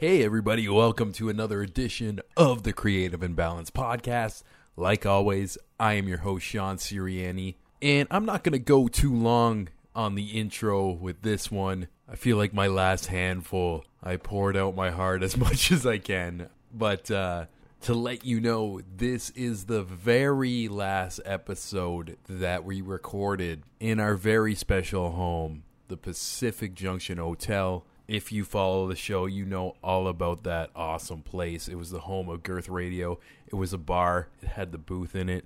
[0.00, 4.44] Hey, everybody, welcome to another edition of the Creative Imbalance Podcast.
[4.76, 9.12] Like always, I am your host, Sean Siriani, and I'm not going to go too
[9.12, 11.88] long on the intro with this one.
[12.08, 15.98] I feel like my last handful, I poured out my heart as much as I
[15.98, 16.48] can.
[16.72, 17.46] But uh,
[17.80, 24.14] to let you know, this is the very last episode that we recorded in our
[24.14, 27.84] very special home, the Pacific Junction Hotel.
[28.08, 31.68] If you follow the show, you know all about that awesome place.
[31.68, 33.20] It was the home of Girth Radio.
[33.46, 34.28] It was a bar.
[34.42, 35.44] It had the booth in it.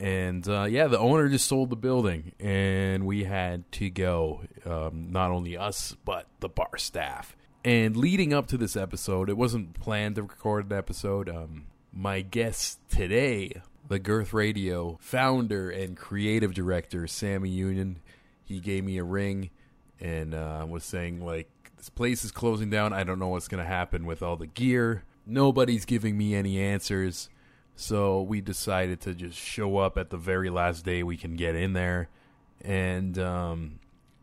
[0.00, 4.40] And uh, yeah, the owner just sold the building, and we had to go.
[4.64, 7.36] Um, not only us, but the bar staff.
[7.64, 11.28] And leading up to this episode, it wasn't planned to record an episode.
[11.28, 18.00] Um, my guest today, the Girth Radio founder and creative director, Sammy Union,
[18.42, 19.50] he gave me a ring
[20.00, 22.92] and uh, was saying like this place is closing down.
[22.92, 25.04] I don't know what's going to happen with all the gear.
[25.24, 27.30] Nobody's giving me any answers.
[27.74, 31.54] So we decided to just show up at the very last day we can get
[31.54, 32.10] in there
[32.60, 33.78] and um,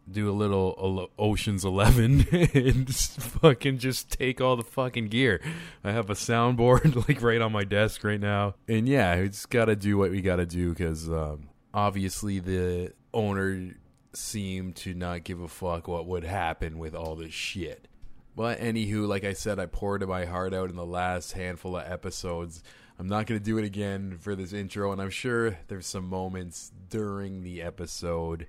[0.10, 5.42] do a little Ocean's Eleven and just fucking just take all the fucking gear.
[5.84, 8.54] I have a soundboard like right on my desk right now.
[8.68, 12.38] And yeah, we just got to do what we got to do because um, obviously
[12.38, 13.74] the owner
[14.18, 17.88] seem to not give a fuck what would happen with all this shit.
[18.36, 21.92] But anywho, like I said, I poured my heart out in the last handful of
[21.92, 22.62] episodes.
[23.00, 26.08] I'm not going to do it again for this intro, and I'm sure there's some
[26.08, 28.48] moments during the episode.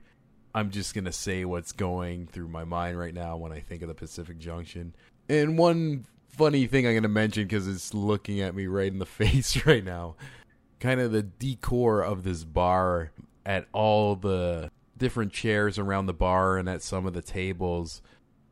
[0.55, 3.83] I'm just going to say what's going through my mind right now when I think
[3.83, 4.94] of the Pacific Junction.
[5.28, 8.98] And one funny thing I'm going to mention because it's looking at me right in
[8.98, 10.16] the face right now.
[10.80, 13.12] Kind of the decor of this bar
[13.44, 18.02] at all the different chairs around the bar and at some of the tables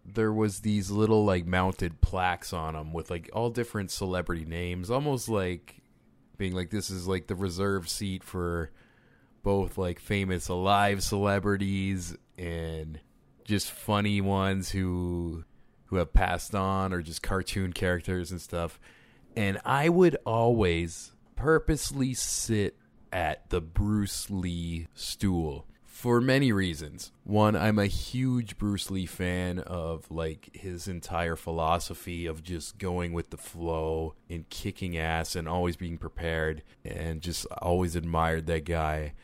[0.05, 4.91] there was these little like mounted plaques on them with like all different celebrity names
[4.91, 5.83] almost like
[6.39, 8.71] being like this is like the reserve seat for
[9.43, 13.01] both like famous alive celebrities and
[13.45, 15.45] just funny ones who
[15.87, 18.81] who have passed on or just cartoon characters and stuff.
[19.37, 22.77] And i would always purposely sit
[23.13, 25.67] at the bruce lee stool
[25.97, 27.11] for many reasons.
[27.25, 33.15] One, I'm a huge Bruce Lee fan of like his entire philosophy of just going
[33.15, 38.67] with the flow and kicking ass and always being prepared and just always admired that
[38.67, 39.15] guy.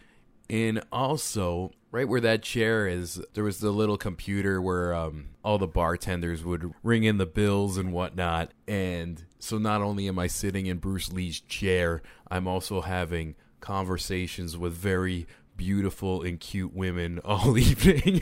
[0.48, 5.58] And also, right where that chair is, there was the little computer where um, all
[5.58, 8.50] the bartenders would ring in the bills and whatnot.
[8.66, 12.00] And so not only am I sitting in Bruce Lee's chair,
[12.30, 15.26] I'm also having conversations with very
[15.62, 18.20] beautiful and cute women all evening.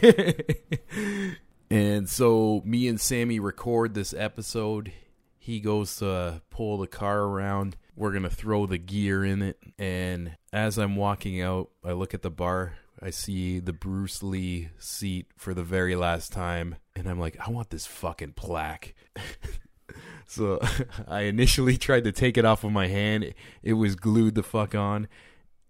[1.70, 4.92] and so me and Sammy record this episode.
[5.38, 7.78] He goes to pull the car around.
[7.96, 9.58] We're going to throw the gear in it.
[9.78, 12.74] And as I'm walking out, I look at the bar.
[13.02, 16.76] I see the Bruce Lee seat for the very last time.
[16.94, 18.94] And I'm like, I want this fucking plaque.
[20.26, 20.60] so
[21.08, 23.32] I initially tried to take it off of my hand.
[23.62, 25.08] It was glued the fuck on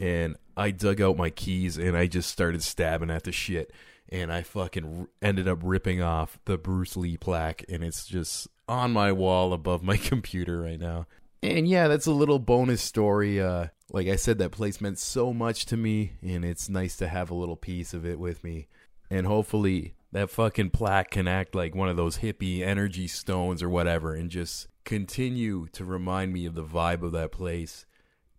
[0.01, 3.73] and I dug out my keys and I just started stabbing at the shit.
[4.11, 8.93] And I fucking ended up ripping off the Bruce Lee plaque, and it's just on
[8.93, 11.07] my wall above my computer right now.
[11.45, 13.41] And yeah, that's a little bonus story.
[13.41, 17.07] Uh, like I said, that place meant so much to me, and it's nice to
[17.07, 18.67] have a little piece of it with me.
[19.09, 23.71] And hopefully, that fucking plaque can act like one of those hippie energy stones or
[23.71, 27.87] whatever, and just continue to remind me of the vibe of that place.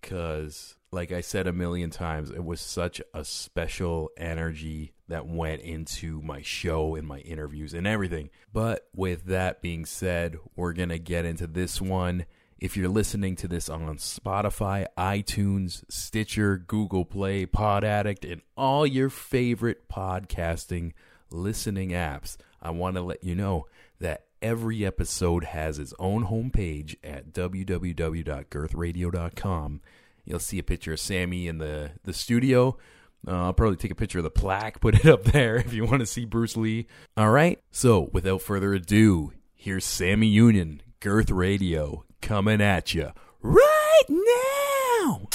[0.01, 5.61] Cause like I said a million times, it was such a special energy that went
[5.61, 8.29] into my show and my interviews and everything.
[8.51, 12.25] But with that being said, we're going to get into this one.
[12.59, 18.85] If you're listening to this on Spotify, iTunes, Stitcher, Google Play, Pod Addict, and all
[18.85, 20.91] your favorite podcasting
[21.29, 23.67] listening apps, I want to let you know
[23.99, 29.81] that every episode has its own homepage at www.girthradio.com
[30.25, 32.77] You'll see a picture of Sammy in the the studio.
[33.27, 35.85] Uh, I'll probably take a picture of the plaque, put it up there if you
[35.85, 36.87] want to see Bruce Lee.
[37.15, 37.59] All right.
[37.71, 45.27] So without further ado, here's Sammy Union, Girth Radio, coming at you right now.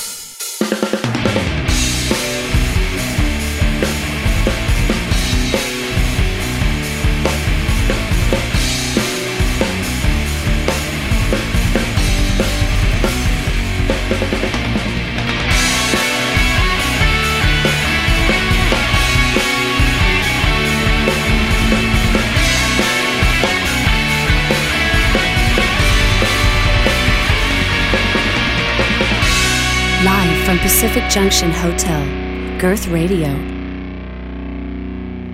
[30.86, 33.26] Pacific Junction Hotel, Girth Radio.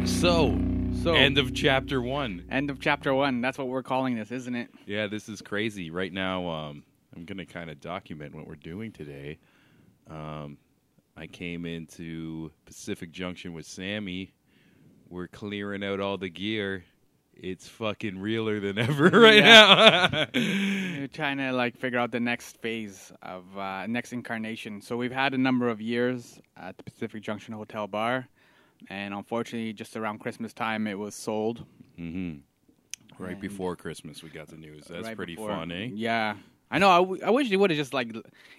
[0.07, 0.59] So,
[1.03, 2.47] So- end of chapter one.
[2.51, 3.43] End of chapter one.
[3.43, 4.71] That's what we're calling this, isn't it?
[4.87, 5.91] Yeah, this is crazy.
[5.91, 6.85] Right now, um,
[7.15, 9.37] I'm going to kind of document what we're doing today.
[10.09, 10.57] Um,
[11.19, 14.33] I came into Pacific Junction with Sammy.
[15.11, 16.83] We're clearing out all the gear.
[17.43, 20.27] It's fucking realer than ever right now.
[20.33, 24.81] We're trying to like figure out the next phase of uh, next incarnation.
[24.81, 28.29] So we've had a number of years at the Pacific Junction Hotel Bar,
[28.89, 31.65] and unfortunately, just around Christmas time, it was sold.
[31.97, 32.35] hmm
[33.19, 34.85] Right And- before Christmas, we got the news.
[34.89, 35.89] That's right pretty before- fun, eh?
[35.93, 36.37] Yeah.
[36.71, 36.89] I know.
[36.89, 38.11] I, w- I wish they would have just like,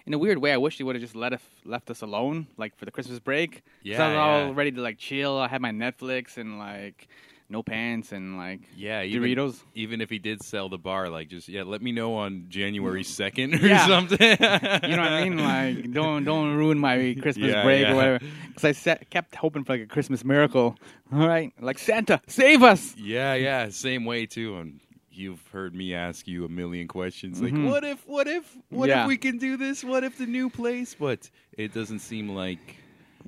[0.06, 2.46] in a weird way, I wish they would have just let us left us alone,
[2.56, 3.64] like for the Christmas break.
[3.82, 4.16] Yeah, I was
[4.48, 5.36] all ready to like chill.
[5.36, 7.08] I had my Netflix and like
[7.50, 9.60] no pants and like Yeah, even, Doritos.
[9.74, 13.04] even if he did sell the bar, like just yeah, let me know on January
[13.04, 13.68] second or Mm.
[13.68, 13.86] Yeah.
[13.86, 14.18] something.
[14.90, 15.38] You know what I mean?
[15.38, 17.92] Like, don't don't ruin my Christmas Yeah, break yeah.
[17.92, 18.18] or whatever.
[18.48, 20.76] Because I set, kept hoping for like a Christmas miracle.
[21.12, 22.94] All right, like Santa, save us.
[22.96, 24.56] Yeah, yeah, same way too.
[24.56, 24.80] And
[25.10, 27.68] you've heard me ask you a million questions, like, Mhm.
[27.70, 29.84] what if, what if, what if we can do this?
[29.84, 30.96] What if the new place?
[30.98, 32.76] But it doesn't seem like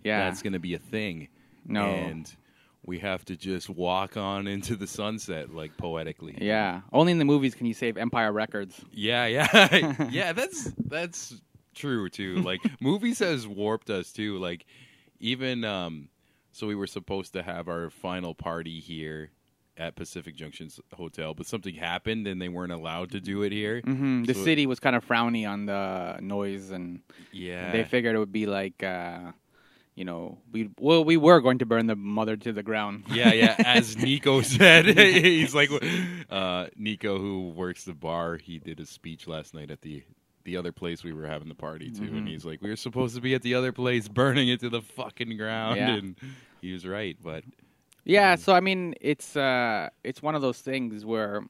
[0.02, 1.28] Yeah, that's going to be a thing.
[1.64, 2.34] no, and
[2.86, 6.38] we have to just walk on into the sunset, like poetically.
[6.40, 6.82] yeah.
[6.92, 8.80] Only in the movies can you save Empire Records.
[8.92, 10.32] Yeah, yeah, yeah.
[10.32, 11.34] That's that's
[11.74, 12.36] true too.
[12.42, 14.38] Like movies has warped us too.
[14.38, 14.64] Like
[15.20, 16.08] even um,
[16.52, 19.30] so we were supposed to have our final party here
[19.78, 23.82] at Pacific Junction's hotel, but something happened and they weren't allowed to do it here.
[23.82, 27.00] hmm The So- city was kind of frowny on the noise, and
[27.30, 29.32] Yeah, they figured it would be like, uh,
[29.96, 33.04] you know, we well we were going to burn the mother to the ground.
[33.10, 33.56] yeah, yeah.
[33.64, 35.70] As Nico said, he's like
[36.30, 38.36] uh, Nico, who works the bar.
[38.36, 40.04] He did a speech last night at the
[40.44, 42.28] the other place we were having the party to, and Mhm.
[42.28, 44.80] he's like, "We were supposed to be at the other place, burning it to the
[44.82, 45.94] fucking ground." Yeah.
[45.96, 46.14] And
[46.60, 47.42] he was right, but
[48.04, 51.42] Yeah, so I mean, it's uh, it's one of those things where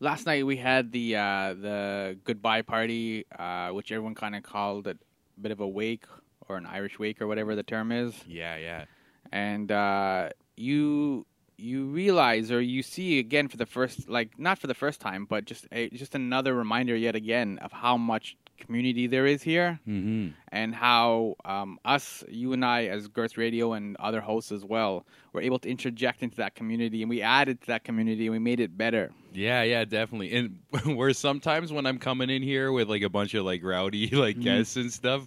[0.00, 4.86] last night we had the uh, the goodbye party, uh, which everyone kind of called
[4.86, 4.98] it
[5.36, 6.06] a bit of a wake
[6.52, 8.84] or an Irish wake or whatever the term is, yeah, yeah,
[9.32, 11.26] and uh, you
[11.58, 15.24] you realize or you see again for the first like not for the first time,
[15.26, 19.80] but just a, just another reminder yet again of how much community there is here
[19.88, 20.28] mm-hmm.
[20.52, 25.04] and how um, us, you and I, as Girth Radio and other hosts as well,
[25.32, 28.38] were able to interject into that community, and we added to that community, and we
[28.38, 29.10] made it better.
[29.32, 30.32] yeah, yeah, definitely.
[30.32, 30.58] And
[30.96, 34.36] where sometimes when I'm coming in here with like a bunch of like rowdy like
[34.36, 34.42] Mhm.
[34.44, 35.26] guests and stuff,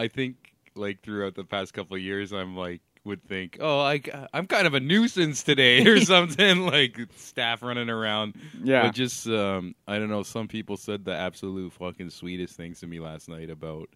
[0.00, 4.02] I think like throughout the past couple of years, I'm like would think, oh, I,
[4.32, 8.34] I'm kind of a nuisance today or something, like staff running around.
[8.62, 10.22] Yeah, But just, um, I don't know.
[10.22, 13.88] Some people said the absolute fucking sweetest things to me last night about,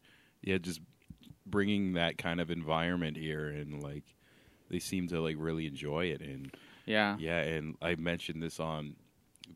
[0.43, 0.81] yeah, just
[1.47, 4.05] bringing that kind of environment here, and like
[4.71, 6.21] they seem to like really enjoy it.
[6.21, 6.55] And
[6.87, 8.97] yeah, yeah, and I mentioned this on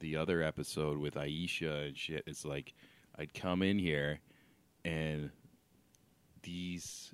[0.00, 2.24] the other episode with Aisha and shit.
[2.26, 2.74] It's like
[3.18, 4.20] I'd come in here,
[4.84, 5.30] and
[6.42, 7.12] these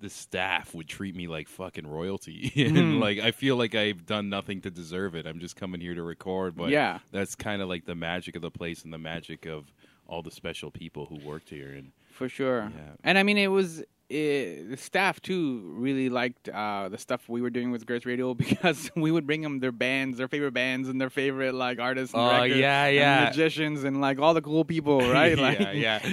[0.00, 3.00] the staff would treat me like fucking royalty and Mhm.
[3.00, 6.02] like i feel like i've done nothing to deserve it i'm just coming here to
[6.02, 9.46] record but yeah, that's kind of like the magic of the place and the magic
[9.46, 9.72] of
[10.06, 12.72] all the special people who worked here and for sure.
[12.74, 12.94] Yeah.
[13.04, 13.84] And I mean, it was.
[14.10, 18.32] It, the staff too really liked uh, the stuff we were doing with Girth Radio
[18.44, 22.14] because we would bring them their bands, their favorite bands, and their favorite like artists.
[22.14, 23.24] And Oh, records yeah, and yeah.
[23.26, 25.36] magicians, and like all the cool people, right?
[25.38, 26.08] like, yeah, yeah.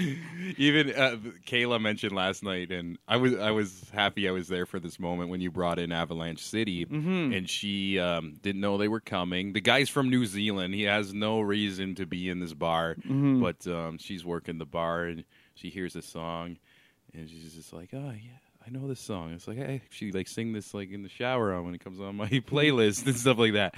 [0.58, 1.16] Even uh,
[1.48, 5.00] Kayla mentioned last night, and I was I was happy I was there for this
[5.00, 7.36] moment when you brought in Avalanche City, Mhm.
[7.38, 9.54] and she um, didn't know they were coming.
[9.54, 13.40] The guy's from New Zealand; he has no reason to be in this bar, Mhm.
[13.42, 15.24] but um, she's working the bar, and
[15.56, 16.58] she hears a song,
[17.18, 19.32] and she's just like, "Oh yeah." I know this song.
[19.32, 22.16] It's like I actually like sing this like in the shower when it comes on
[22.16, 23.76] my playlist and stuff like that.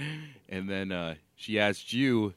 [0.48, 2.32] And then uh, she asked you,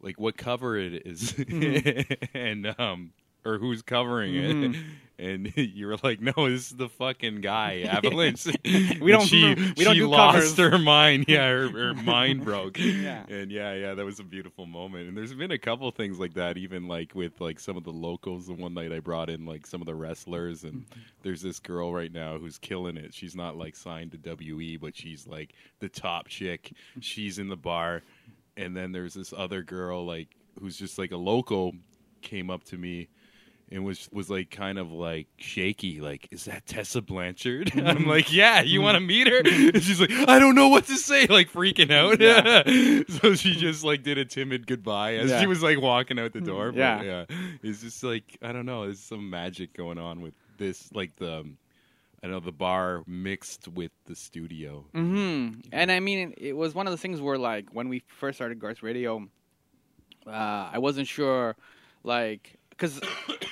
[0.00, 1.34] like what cover it is
[2.34, 3.12] and um
[3.48, 4.74] or who's covering Mhm.
[4.74, 4.80] it
[5.20, 8.46] and you were like no this is the fucking guy avalanche.
[9.00, 10.56] We don't- she, we don't she do lost covers.
[10.72, 11.24] her mind.
[11.26, 12.78] Yeah her, her mind broke.
[12.78, 13.24] Yeah.
[13.28, 15.08] and yeah yeah that was a beautiful moment.
[15.08, 17.90] And there's been a couple things like that even like with like some of the
[17.90, 20.62] locals the one night i brought in like some of the wrestlers.
[20.62, 20.84] And
[21.22, 23.12] there's this girl right now who's killing it.
[23.12, 26.72] She's not like signed to we but she's like the top chick.
[27.00, 28.02] She's in the bar.
[28.56, 30.28] And then there's this other girl like
[30.60, 31.72] who's just like a local
[32.22, 33.08] came up to me
[33.70, 37.70] and was was like kind of like shaky like is that tessa blanchard?
[37.76, 39.38] I'm like yeah you want to meet her?
[39.44, 42.18] And she's like i don't know what to say like freaking out.
[43.22, 45.40] So she just like did a timid goodbye as Yeah.
[45.40, 47.02] she was like walking out the door but, Yeah.
[47.02, 47.24] yeah.
[47.62, 51.44] It's just like i don't know there's some magic going on with this like the
[52.22, 54.84] i know the bar mixed with the studio.
[54.94, 58.38] Hmm And I mean, it was one of the things where, like, when we first
[58.38, 59.28] started Girth Radio,
[60.26, 61.54] uh, I wasn't sure,
[62.02, 63.00] like, because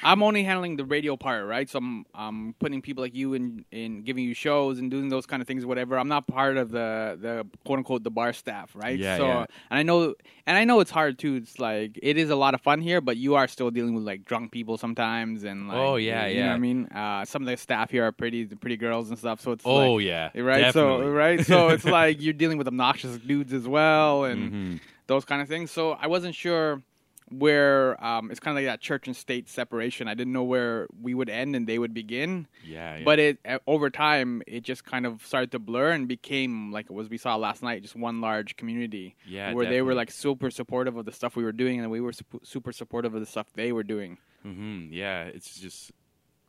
[0.05, 1.69] I'm only handling the radio part, right?
[1.69, 5.27] So I'm, I'm putting people like you in, in giving you shows and doing those
[5.27, 5.99] kind of things, whatever.
[5.99, 8.97] I'm not part of the, the quote unquote the bar staff, right?
[8.97, 9.47] Yeah, so, yeah.
[9.71, 10.15] and I know,
[10.47, 11.35] and I know it's hard too.
[11.35, 14.05] It's like it is a lot of fun here, but you are still dealing with
[14.05, 16.49] like drunk people sometimes, and like, Oh, yeah, you know yeah.
[16.51, 19.41] what I mean, uh, some of the staff here are pretty, pretty girls and stuff.
[19.41, 23.19] So it's oh like, yeah right so right so it's like you're dealing with obnoxious
[23.19, 24.81] dudes as well and Mhm.
[25.09, 26.83] those kind of things so i wasn't sure
[27.31, 30.87] where um, it's kind of like that church and state separation i didn't know where
[31.01, 33.05] we would end and they would begin yeah, yeah.
[33.05, 36.93] but it over time it just kind of started to blur and became like it
[36.93, 40.51] was we saw last night just one large community Yeah, where they were like super
[40.51, 43.27] supportive of the stuff we were doing and we were sup- super supportive of the
[43.27, 45.91] stuff they were doing hmm Yeah, it's just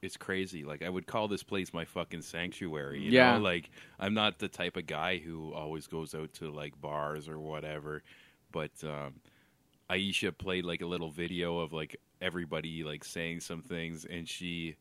[0.04, 0.64] it's crazy.
[0.64, 3.02] Like I would call this place my fucking sanctuary.
[3.02, 3.38] You Yeah.
[3.38, 3.44] know?
[3.44, 7.40] like I'm not the type of guy who always goes out to like bars or
[7.40, 8.04] whatever.
[8.52, 9.16] But um,
[9.90, 14.76] Aisha played like a little video of like everybody like saying some things, and she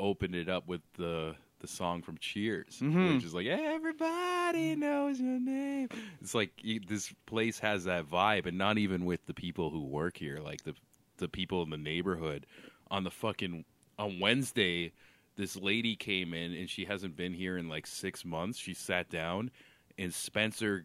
[0.00, 3.14] opened it up with the the song from Cheers, Mhm.
[3.14, 5.88] which is like everybody knows your name.
[6.20, 9.80] It's like you, this place has that vibe, and not even with the people who
[9.84, 10.74] work here, like the
[11.18, 12.46] the people in the neighborhood.
[12.90, 13.64] On the fucking
[13.98, 14.92] on Wednesday,
[15.36, 18.58] this lady came in and she hasn't been here in like six months.
[18.58, 19.50] She sat down,
[19.96, 20.84] and Spencer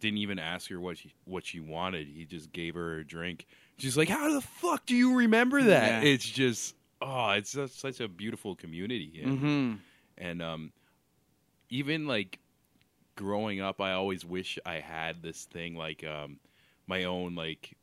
[0.00, 2.08] didn't even ask her what she what she wanted.
[2.08, 3.46] He just gave her a drink.
[3.78, 6.10] She's like, "How the fuck do you remember that?" Yeah.
[6.10, 9.20] It's just oh, it's just such a beautiful community.
[9.22, 9.74] And, mm-hmm.
[10.18, 10.72] and um,
[11.70, 12.38] even like
[13.16, 16.38] growing up, I always wish I had this thing like um,
[16.86, 17.76] my own like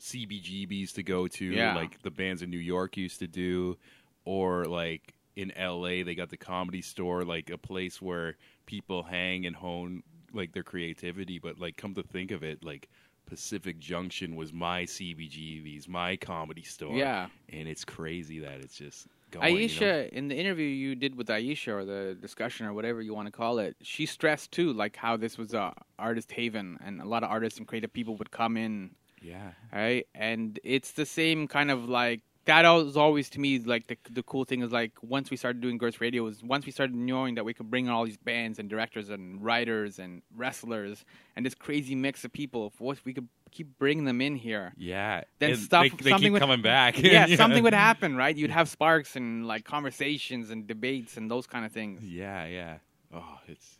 [0.00, 1.74] CBGBs to go to, Yeah.
[1.74, 3.78] like the bands in New York used to do,
[4.24, 9.46] or like in LA they got the comedy store, like a place where people hang
[9.46, 10.02] and hone
[10.36, 11.38] like their creativity.
[11.38, 12.88] But like, come to think of it, like
[13.26, 16.94] Pacific Junction was my CBGBs, my comedy store.
[16.94, 17.26] Yeah.
[17.48, 19.56] and it's crazy that it's just going.
[19.56, 20.08] you know?
[20.12, 23.32] In the interview you did with Aisha, or the discussion, or whatever you want to
[23.32, 27.24] call it, she stressed too, like how this was a artist haven, and a lot
[27.24, 28.90] of artists and creative people would come in,
[29.20, 29.50] Yeah.
[29.72, 30.06] right?
[30.14, 34.22] And it's the same kind of like that was always to me like the the
[34.22, 37.34] cool thing is like once we started doing Girth Radio was once we started knowing
[37.36, 41.04] that we could bring in all these bands and directors and writers and wrestlers
[41.36, 44.72] and this crazy mix of people, if we could keep bringing them in here.
[44.76, 45.22] Yeah.
[45.38, 46.98] Then And stuff- They, they something keep would- coming back.
[47.02, 48.36] yeah, something would happen, right?
[48.36, 52.04] You'd have sparks and like conversations and debates and those kind of things.
[52.04, 52.78] Yeah, yeah.
[53.14, 53.78] Oh, it's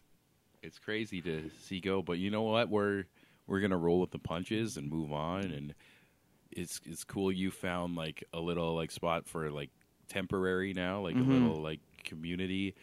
[0.63, 2.69] it's crazy to see go, but you know what?
[2.69, 3.05] We're
[3.47, 5.75] we're gonna roll with the punches and move on, and
[6.51, 7.31] it's it's cool.
[7.33, 9.71] You found like a little like spot for like
[10.09, 11.21] temporary now, like Mhm.
[11.21, 12.75] a little like community,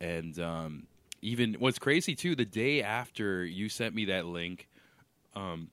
[0.00, 0.86] and um,
[1.22, 2.34] even what's crazy too.
[2.34, 4.68] The day after you sent me that link,
[5.34, 5.70] um,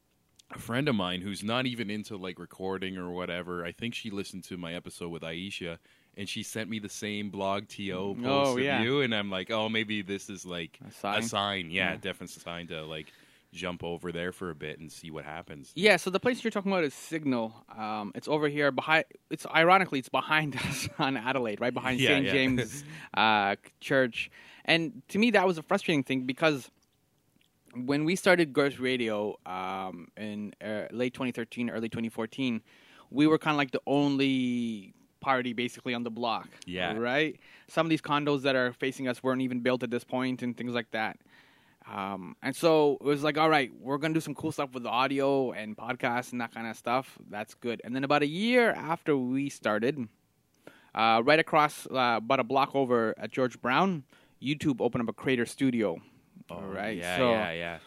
[0.51, 3.65] a friend of mine who's not even into like recording or whatever.
[3.65, 5.77] I think she listened to my episode with Aisha,
[6.17, 7.83] and she sent me the same blog to
[8.23, 11.19] post Oh, of you, and I'm like, oh, maybe this is like A sign?
[11.19, 11.71] a sign.
[11.71, 11.97] Yeah, Yeah.
[11.97, 13.11] definite sign to like
[13.57, 15.71] jump over there for a bit and see what happens.
[15.75, 17.53] Yeah, so the place you're talking about is Signal.
[17.77, 19.05] Um, it's over here behind.
[19.29, 22.31] It's ironically it's behind us on Adelaide, right behind Yeah, St yeah.
[22.31, 22.83] James
[23.13, 24.31] uh, Church.
[24.65, 26.69] And to me, that was a frustrating thing because
[27.85, 32.61] when we started Girth Radio um, in uh, late 2013, early 2014,
[33.09, 36.47] we were kind of like the only party basically on the block.
[36.65, 36.93] Yeah.
[36.97, 37.39] Right.
[37.67, 40.55] Some of these condos that are facing us weren't even built at this point, and
[40.55, 41.17] things like that.
[41.93, 44.83] Um, and so it was like, all right, we're gonna do some cool stuff with
[44.83, 47.17] the audio and podcasts and that kind of stuff.
[47.29, 47.81] That's good.
[47.83, 50.07] And then about a year after we started,
[50.93, 54.03] uh, right across uh, about a block over at George Brown,
[54.41, 55.97] YouTube opened up a Creator Studio.
[56.49, 56.97] all right.
[56.97, 57.77] Oh, Yeah, so, yeah, yeah.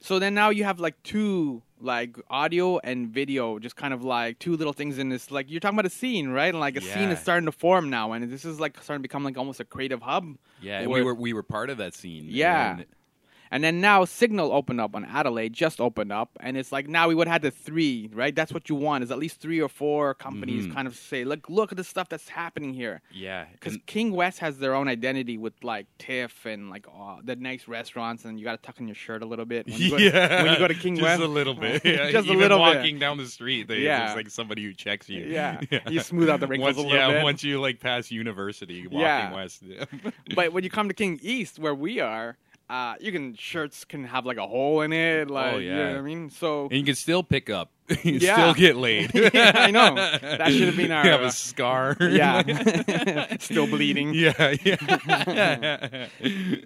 [0.00, 4.38] so then now you have like two like audio and video, just kind of like
[4.40, 5.30] two little things in this.
[5.30, 6.48] Like you're talking about a scene, right?
[6.48, 9.08] And like a scene is starting to form now, and this is like starting to
[9.08, 10.36] become like almost a creative hub.
[10.60, 12.26] Yeah, and we were we were part of that scene.
[12.28, 12.72] Yeah.
[12.78, 12.86] and-
[13.50, 17.08] And then now Signal opened up on Adelaide, just opened up, and it's like now
[17.08, 18.34] we would have the three, right?
[18.34, 20.74] That's what you want is at least three or four companies Mhm.
[20.74, 23.00] kind of say, look, look at the stuff that's happening here.
[23.12, 27.20] Yeah, Because and- King West has their own identity with like TIFF and like oh,
[27.24, 29.78] the nice restaurants, and you got to tuck in your shirt a little bit when
[29.78, 30.10] you go, to,
[30.44, 31.22] when you go to King just West.
[31.22, 31.82] a little bit.
[31.84, 32.76] Yeah, Just a Even little bit.
[32.76, 34.06] walking down the street, they, Yeah.
[34.06, 35.24] there's like somebody who checks you.
[35.24, 35.60] Yeah.
[35.90, 37.22] You smooth out the wrinkles once, a little yeah, bit.
[37.24, 39.34] once you like pass university, walking Yeah.
[39.34, 39.62] west.
[39.62, 39.84] Yeah.
[40.34, 42.36] but when you come to King East, where we are,
[42.70, 45.78] uh, you can shirts can have like a hole in it, like you know Oh,
[45.78, 45.90] yeah.
[45.92, 46.30] what I mean.
[46.30, 47.70] So and you can still pick up.
[48.04, 48.34] you Yeah.
[48.34, 49.10] still get laid.
[49.34, 49.94] Yeah, I know.
[50.20, 51.96] That should have been our, You have uh, a scar.
[52.00, 54.12] yeah, still bleeding.
[54.14, 56.08] yeah, yeah.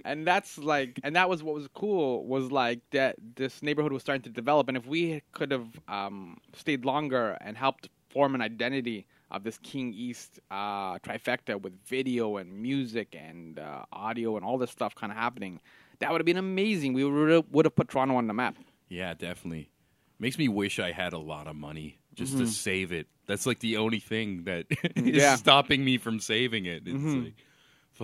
[0.05, 4.03] and that's like and that was what was cool was like that this neighborhood was
[4.03, 8.41] starting to develop and if we could have um, stayed longer and helped form an
[8.43, 14.45] identity of this king east uh, trifecta with video and music and uh, audio and
[14.45, 15.61] all this stuff kind of happening
[16.03, 18.57] that would have been amazing we would would have put toronto on the map
[18.89, 19.71] Yeah, definitely.
[20.19, 22.45] Makes me wish I had a lot of money just Mm-hmm.
[22.45, 23.07] to save it.
[23.27, 24.67] That's like the only thing that
[24.97, 25.37] is Yeah.
[25.37, 26.83] stopping me from saving it.
[26.87, 27.25] It's Mhm.
[27.25, 27.35] like,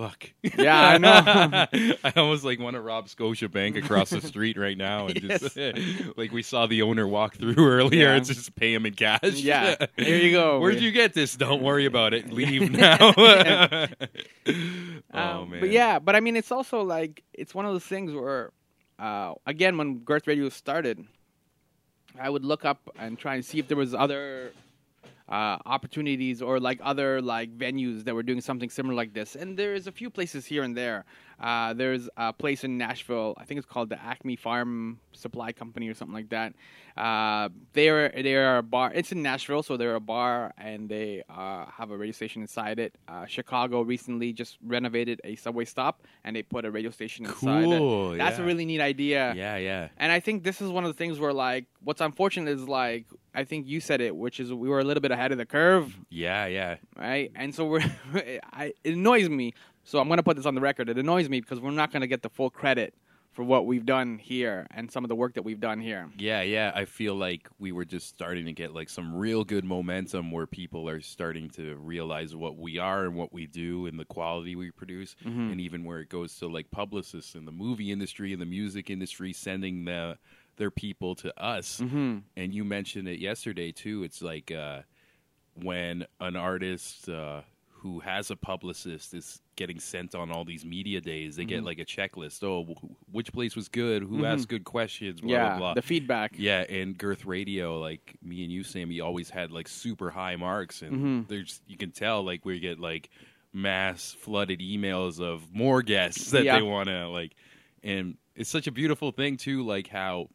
[0.01, 0.31] fuck.
[0.57, 1.95] Yeah, I know.
[2.03, 5.57] I almost like want to rob Scotiabank across the street right now, and just
[6.17, 8.07] like we saw the owner walk through earlier.
[8.09, 8.15] Yeah.
[8.17, 9.19] It's just pay him in cash.
[9.23, 10.59] Yeah, here you go.
[10.59, 11.35] Where'd you get this?
[11.35, 12.31] Don't worry about it.
[12.31, 13.13] Leave now.
[13.17, 13.87] oh
[15.13, 15.59] Um, man.
[15.59, 18.51] But yeah, but I mean, it's also like it's one of those things where,
[18.97, 21.05] uh, again, when Girth Radio started,
[22.19, 24.51] I would look up and try and see if there was other
[25.29, 29.35] uh, opportunities or like other like venues that were doing something similar like this.
[29.35, 31.05] And there's a few places here and there.
[31.39, 33.33] Uh, there's a place in Nashville.
[33.37, 36.53] I think it's called the Acme Farm Supply Company or something like that.
[36.97, 38.91] Uh, they're they're a bar.
[38.93, 42.77] It's in Nashville, so they're a bar and they uh, have a radio station inside
[42.77, 42.93] it.
[43.07, 47.63] Uh, Chicago recently just renovated a subway stop and they put a radio station inside
[47.63, 48.17] Cool, it.
[48.17, 49.33] That's a really neat idea.
[49.35, 49.87] yeah, yeah.
[49.97, 53.05] And I think this is one of the things where, like, what's unfortunate is, like,
[53.33, 55.45] I think you said it, which is we were a little bit ahead of the
[55.45, 56.77] curve, Yeah, yeah.
[56.97, 57.31] right?
[57.35, 57.79] And so we're,
[58.13, 59.53] I, it annoys me.
[59.89, 60.87] So I'm going to put this on the record.
[60.87, 62.93] It annoys me because we're not going to get the full credit
[63.31, 66.07] for what we've done here and some of the work that we've done here.
[66.15, 66.71] Yeah, yeah.
[66.75, 70.45] I feel like we were just starting to get like some real good momentum where
[70.45, 74.55] people are starting to realize what we are and what we do and the quality
[74.55, 75.53] we produce, Mm-hmm.
[75.53, 78.91] and even where it goes to like publicists in the movie industry and the music
[78.91, 80.19] industry sending the
[80.57, 81.79] their people to us.
[81.79, 82.17] Mm-hmm.
[82.37, 84.03] And you mentioned it yesterday too.
[84.03, 84.81] It's like uh,
[85.55, 87.41] when an artist uh,
[87.81, 91.49] who has a publicist is getting sent on all these media days, they Mm-hmm.
[91.49, 92.43] get like a checklist.
[92.43, 94.03] Oh, wh- which place was good?
[94.03, 95.21] Who asked good questions?
[95.21, 95.73] Blah, yeah, blah, blah.
[95.75, 96.33] the feedback.
[96.37, 100.81] Yeah, and Girth Radio, like me and you, Sammy, always had like super high marks,
[100.81, 101.21] and Mm-hmm.
[101.29, 103.09] there's you can tell like we get like
[103.53, 106.55] mass flooded emails of more guests that Yeah.
[106.57, 107.33] they want to like,
[107.83, 110.27] and it's such a beautiful thing too, like how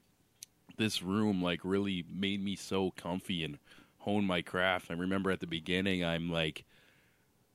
[0.76, 3.58] this room like really made me so comfy and
[3.98, 4.90] hone my craft.
[4.90, 6.64] I remember at the beginning, I'm like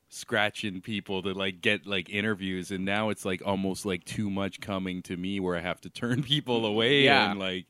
[0.10, 4.60] scratching people to like get like interviews and now it's like almost like too much
[4.60, 7.30] coming to me where I have to turn people away Yeah.
[7.32, 7.66] and like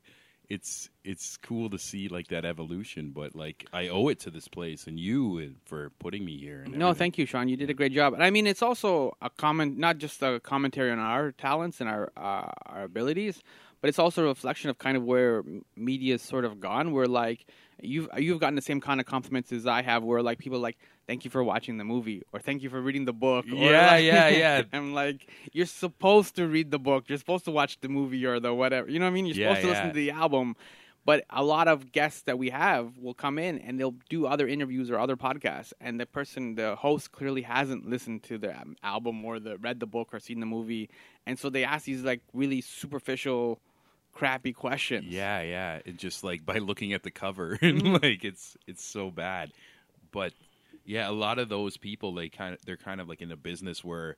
[0.47, 4.47] it's it's cool to see like that evolution but like I owe it to this
[4.47, 6.95] place and you for putting me here and No, everything.
[6.99, 7.49] thank you, Sean.
[7.49, 8.13] You did a great job.
[8.13, 11.89] And I mean, it's also a comment, not just a commentary on our talents and
[11.89, 13.43] our uh, our abilities,
[13.81, 15.43] but it's also a reflection of kind of where
[15.75, 16.93] media's sort of gone.
[16.93, 17.45] Where like
[17.81, 20.61] you've you've gotten the same kind of compliments as I have, where like people are
[20.61, 23.55] like, "Thank you for watching the movie," or "Thank you for reading the book." Or
[23.55, 24.63] Yeah, like- yeah, yeah.
[24.73, 27.05] I'm like, you're supposed to read the book.
[27.07, 28.89] You're supposed to watch the movie or the whatever.
[28.89, 29.25] You know what I mean?
[29.25, 30.55] You're Yeah, supposed to listen to the album.
[31.05, 34.47] But a lot of guests that we have will come in and they'll do other
[34.47, 38.75] interviews or other podcasts, and the person, the host, clearly hasn't listened to the um,
[38.83, 40.89] album or the read the book or seen the movie,
[41.25, 43.59] and so they ask these like really superficial,
[44.19, 45.05] crappy questions.
[45.07, 45.79] Yeah, yeah.
[45.85, 48.03] It just like by looking at the cover Mm-hmm.
[48.03, 49.51] like it's it's so bad.
[50.11, 50.33] But
[50.85, 53.37] yeah, a lot of those people they kind of they're kind of like in a
[53.37, 54.17] business where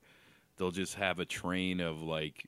[0.57, 2.45] they'll just have a train of like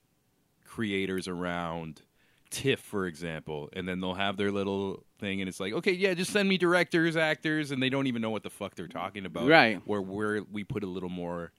[0.65, 2.01] creators around
[2.49, 6.13] TIFF, for example, and then they'll have their little thing, and it's like, okay, yeah,
[6.13, 9.25] just send me directors, actors, and they don't even know what the fuck they're talking
[9.25, 9.47] about.
[9.47, 9.81] Right.
[9.85, 11.51] Where we're we put a little more,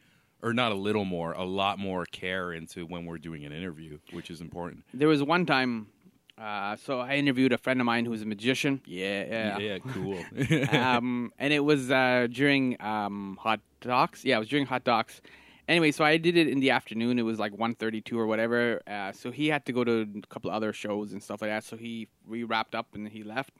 [0.45, 3.99] or not a little more, a lot more care into when we're doing an interview,
[4.13, 4.85] which is important.
[4.93, 5.89] There was one time,
[6.37, 8.83] uh, so I interviewed a friend of mine who's a magician.
[8.85, 10.23] Yeah, yeah yeah cool.
[10.79, 14.23] um, and it was uh, during um, Hot Docs.
[14.23, 15.23] Yeah, it was during Hot Docs.
[15.67, 17.19] Anyway, so I did it in the afternoon.
[17.19, 18.83] It was like 1.32 or whatever.
[18.87, 21.65] Uh, so he had to go to a couple other shows and stuff like that.
[21.65, 23.55] So he we wrapped up and he left.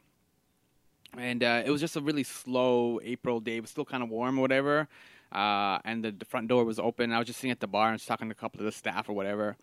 [1.17, 3.57] And uh, it was just a really slow April day.
[3.57, 4.89] It was still kind of warm or whatever.
[5.33, 7.13] Uh, and the, the front door was open.
[7.13, 8.73] I was just sitting at the bar and just talking to a couple of the
[8.73, 9.57] staff or whatever.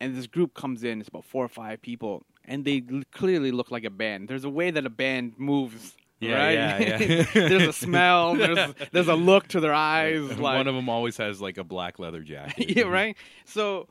[0.00, 1.00] and this group comes in.
[1.00, 4.28] It's about four or five people, and they l- clearly look like a band.
[4.28, 5.96] There's a way that a band moves.
[6.20, 6.52] Yeah, right?
[6.52, 7.24] yeah, yeah.
[7.48, 8.34] there's a smell.
[8.42, 10.28] There's there's a look to their eyes.
[10.38, 12.70] Like One of them always has like a black leather jacket.
[12.76, 13.16] yeah, right.
[13.44, 13.86] So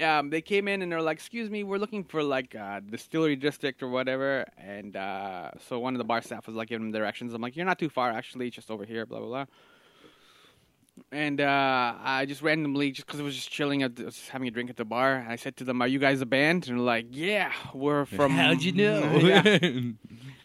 [0.00, 3.34] um, they came in and they're like, "Excuse me, we're looking for like uh, distillery
[3.34, 7.00] district or whatever." And uh, so one of the bar staff was like giving them
[7.00, 7.34] directions.
[7.34, 8.46] I'm like, "You're not too far, actually.
[8.46, 9.44] It's just over here." Blah blah blah.
[11.10, 14.48] And uh, I just randomly, just because I was just chilling, at the, just having
[14.48, 16.78] a drink at the bar, I said to them, "Are you guys a band?" And
[16.78, 19.18] they're like, "Yeah, we're from." How'd you know?
[19.22, 19.58] Yeah.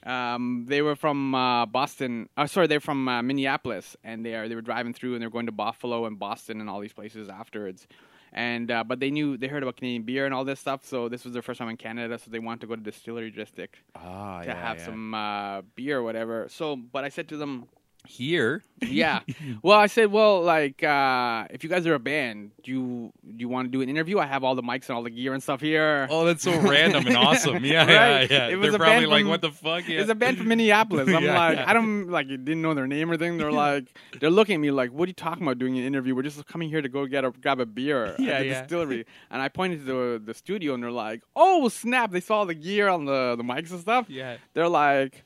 [0.07, 2.29] Um, they were from uh, Boston.
[2.37, 5.29] Uh, sorry, they're from uh, Minneapolis, and they are they were driving through, and they're
[5.29, 7.87] going to Buffalo and Boston and all these places afterwards.
[8.31, 11.09] And uh, but they knew they heard about Canadian beer and all this stuff, so
[11.09, 13.79] this was their first time in Canada, so they wanted to go to distillery district
[13.95, 14.85] ah, to yeah, have yeah.
[14.85, 16.47] some uh, beer or whatever.
[16.49, 17.67] So, but I said to them,
[18.07, 18.63] here.
[18.81, 19.19] yeah.
[19.63, 23.35] Well, I said, well, like, uh, if you guys are a band, do you do
[23.41, 24.19] you want to do an interview?
[24.19, 26.07] I have all the mics and all the gear and stuff here.
[26.09, 27.63] Oh, that's so random and awesome.
[27.65, 28.29] Yeah, Right?
[28.29, 28.47] yeah, yeah.
[28.49, 29.87] It was They're probably like, from- what the fuck?
[29.87, 30.01] Yeah.
[30.01, 31.07] It's a band from Minneapolis.
[31.13, 31.65] I'm Yeah, like, yeah.
[31.69, 33.37] I don't like, didn't know their name or anything.
[33.37, 33.85] They're like,
[34.19, 36.15] they're looking at me like, what are you talking about doing an interview?
[36.15, 38.61] We're just coming here to go get a grab a beer Yeah, at the yeah.
[38.61, 39.05] distillery.
[39.31, 42.11] And I pointed to the the studio, and they're like, oh snap!
[42.11, 44.07] They saw the gear on the the mics and stuff.
[44.09, 44.37] yeah.
[44.53, 45.23] They're like,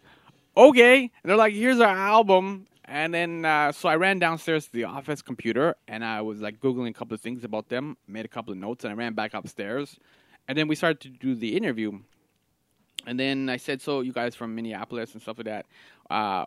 [0.55, 0.99] okay.
[1.01, 2.67] And they're like, here's our album.
[2.91, 6.59] And then, uh, so I ran downstairs to the office computer and I was like
[6.59, 9.13] Googling a couple of things about them, made a couple of notes, and I ran
[9.13, 9.97] back upstairs.
[10.49, 12.01] And then we started to do the interview.
[13.07, 15.67] And then I said, so you guys from Minneapolis and stuff like that,
[16.09, 16.43] uh,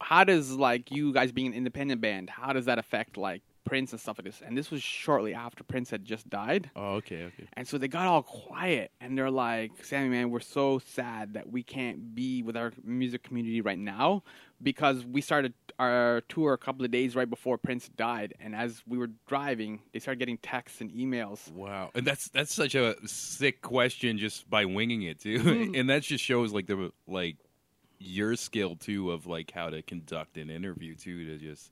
[0.00, 3.92] how does like you guys being an independent band, how does that affect like Prince
[3.92, 4.42] and stuff like this?
[4.44, 6.70] And this was shortly after Prince had just died.
[6.76, 7.48] Oh, okay, okay.
[7.54, 11.50] And so they got all quiet and they're like, Sammy, man, we're so sad that
[11.50, 14.22] we can't be with our music community right now
[14.62, 18.34] because we started our tour a couple of days right before Prince died.
[18.40, 21.50] And as we were driving, they started getting texts and emails.
[21.52, 25.74] Wow, and that's that's such a sick question just by winging it too, Mm-hmm.
[25.76, 27.36] and that just shows like the like
[27.98, 31.70] your skill too of like how to conduct an interview too to just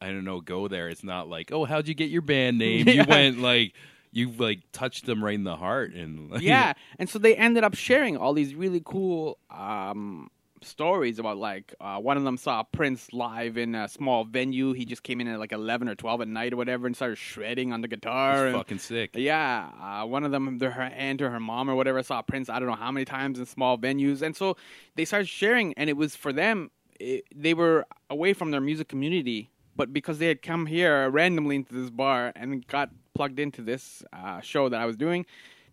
[0.00, 0.88] I don't know go there.
[0.88, 2.88] It's not like oh how'd you get your band name?
[2.88, 3.74] You went like
[4.12, 6.72] you like touched them right in the heart and like, yeah.
[6.98, 10.30] And so they ended up sharing all these really cool um,
[10.62, 14.72] stories about like uh, one of them saw Prince live in a small venue.
[14.72, 17.16] He just came in at like 11 or 12 at night or whatever and started
[17.16, 18.46] shredding on the guitar.
[18.46, 19.10] and- fucking sick.
[19.14, 22.48] Yeah, uh, one of them, their, her aunt or her mom or whatever, saw Prince.
[22.48, 24.56] I don't know how many times in small venues, and so
[24.94, 26.70] they started sharing, and it was for them.
[26.98, 31.56] It, they were away from their music community, but because they had come here randomly
[31.56, 35.26] into this bar and got plugged into this uh, show that I was doing,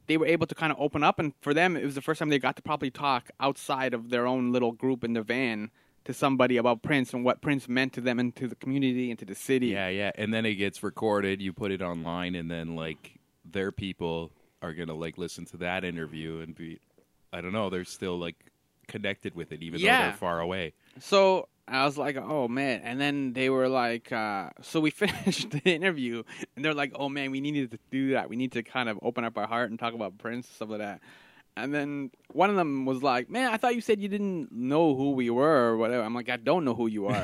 [0.07, 2.19] they were able to kind of open up, and for them, it was the first
[2.19, 5.71] time they got to probably talk outside of their own little group in the van
[6.05, 9.17] to somebody about Prince and what Prince meant to them and to the community and
[9.19, 9.67] to the city.
[9.67, 11.41] Yeah, yeah, and then it gets recorded.
[11.41, 15.83] You put it online, and then like their people are gonna like listen to that
[15.85, 16.79] interview and be,
[17.31, 18.35] I don't know, they're still like
[18.87, 20.73] connected with it even though they're far away.
[20.99, 22.82] So I was like, oh man.
[22.84, 26.23] And then they were like, uh, so we finished the interview
[26.56, 28.30] and they're like, oh man, we needed to do that.
[28.30, 30.80] We need to kind of open up our heart and talk about Prince, stuff like
[30.80, 31.02] that.
[31.55, 34.95] And then one of them was like, man, I thought you said you didn't know
[34.95, 36.01] who we were or whatever.
[36.01, 37.21] I'm like, I don't know who you are.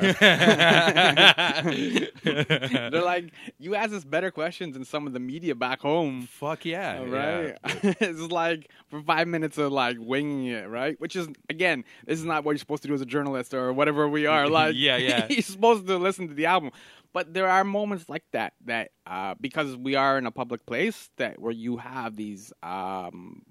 [2.24, 6.22] they're like, you asked us better questions than some of the media back home.
[6.22, 7.38] Fuck yeah, All yeah.
[7.40, 7.56] right.
[8.00, 10.98] it's like for five minutes of like winging it, right?
[11.00, 13.72] Which is again, this is not what you're supposed to do as a journalist or
[13.72, 14.40] whatever we are.
[14.50, 15.26] Like, Yeah, yeah.
[15.30, 16.70] you're supposed to listen to the album.
[17.12, 21.10] But there are moments like that that uh, because we are in a public place
[21.16, 23.42] that where you have these um,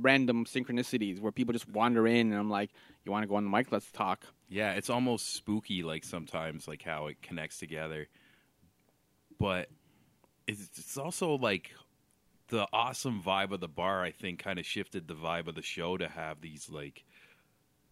[0.00, 2.70] random synchronicities where people just wander in and I'm like,
[3.04, 3.70] you want to go on the mic?
[3.72, 4.26] Let's talk.
[4.48, 8.08] Yeah, it's almost spooky, like sometimes, like how it connects together.
[9.38, 9.68] But
[10.46, 11.72] it's, also like
[12.48, 14.02] the awesome vibe of the bar.
[14.02, 17.04] I think kind of shifted the vibe of the show to have these like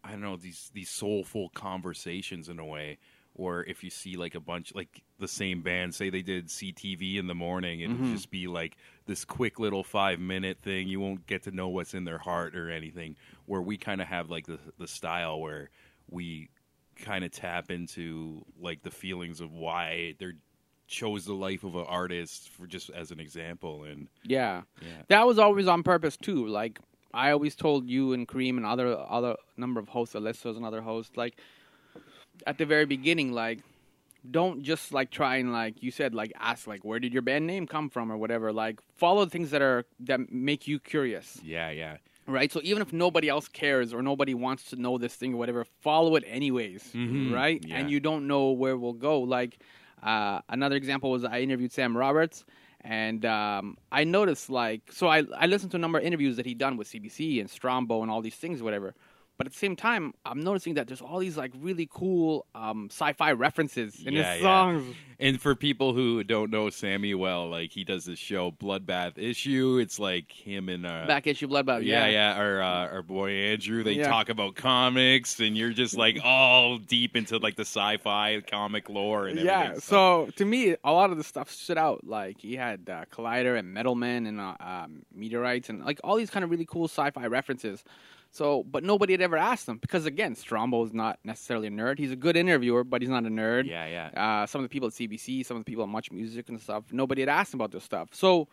[0.04, 2.98] I don't know these these soulful conversations in a way.
[3.34, 7.18] Or if you see like a bunch like the same band, say they did CTV
[7.18, 8.14] in the morning, it would mm-hmm.
[8.14, 10.88] just be like this quick little five minute thing.
[10.88, 13.16] You won't get to know what's in their heart or anything.
[13.46, 15.70] Where we kind of have like the the style where
[16.10, 16.50] we
[16.96, 20.34] kind of tap into like the feelings of why they're
[20.86, 24.62] chose the life of an artist for just as an example and Yeah.
[24.82, 26.46] yeah That was always on purpose too.
[26.46, 26.78] Like
[27.14, 30.82] I always told you and Kareem and other other number of hosts, Alyssa's and other
[30.82, 31.40] hosts, like
[32.46, 33.60] at the very beginning, like
[34.30, 37.46] don't just like try and like you said, like ask like where did your band
[37.46, 38.52] name come from or whatever.
[38.52, 41.40] Like follow things that are that make you curious.
[41.44, 42.52] yeah yeah Right?
[42.52, 45.64] So even if nobody else cares or nobody wants to know this thing or whatever,
[45.80, 46.84] follow it anyways.
[46.94, 47.32] Mhm.
[47.32, 47.60] Right?
[47.66, 47.78] Yeah.
[47.78, 49.20] And you don't know where we'll go.
[49.20, 49.58] Like
[50.04, 52.44] uh, another example was I interviewed Sam Roberts
[52.84, 56.46] And um, I noticed like so I I listened to a number of interviews that
[56.46, 58.94] he done with CBC and Strombo and all these things, whatever.
[59.38, 62.88] But at the same time, I'm noticing that there's all these like really cool um,
[62.90, 64.44] sci-fi references in Yeah, his yeah.
[64.44, 64.96] songs.
[65.18, 69.78] And for people who don't know Sammy well, like he does this show Bloodbath Issue.
[69.80, 71.84] It's like him and uh, Back issue Bloodbath.
[71.84, 73.82] yeah, yeah, our uh, our boy Andrew.
[73.82, 74.08] They Yeah.
[74.08, 79.28] talk about comics, and you're just like all deep into like the sci-fi comic lore
[79.28, 79.80] and Yeah, everything.
[79.80, 82.04] so to me, a lot of the stuff stood out.
[82.04, 86.30] Like he had uh, Collider and Metalman and uh, um, meteorites and like all these
[86.30, 87.82] kind of really cool sci-fi references.
[88.34, 91.98] So, but nobody had ever asked him because again, Strombo is not necessarily a nerd.
[91.98, 93.66] He's a good interviewer, but he's not a nerd.
[93.66, 94.06] yeah, yeah.
[94.42, 96.58] Uh, some of the people at CBC, some of the people at Much Music and
[96.58, 98.08] stuff, nobody had asked him about this stuff.
[98.12, 98.48] So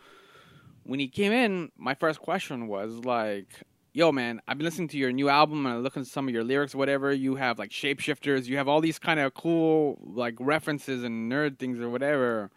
[0.84, 3.48] when he came in, my first question was like,
[3.94, 6.34] "Yo, man, I've been listening to your new album and I look at some of
[6.34, 7.14] your lyrics, whatever.
[7.14, 11.58] You have like shapeshifters, you have all these kind of cool like references and nerd
[11.58, 12.52] things or whatever."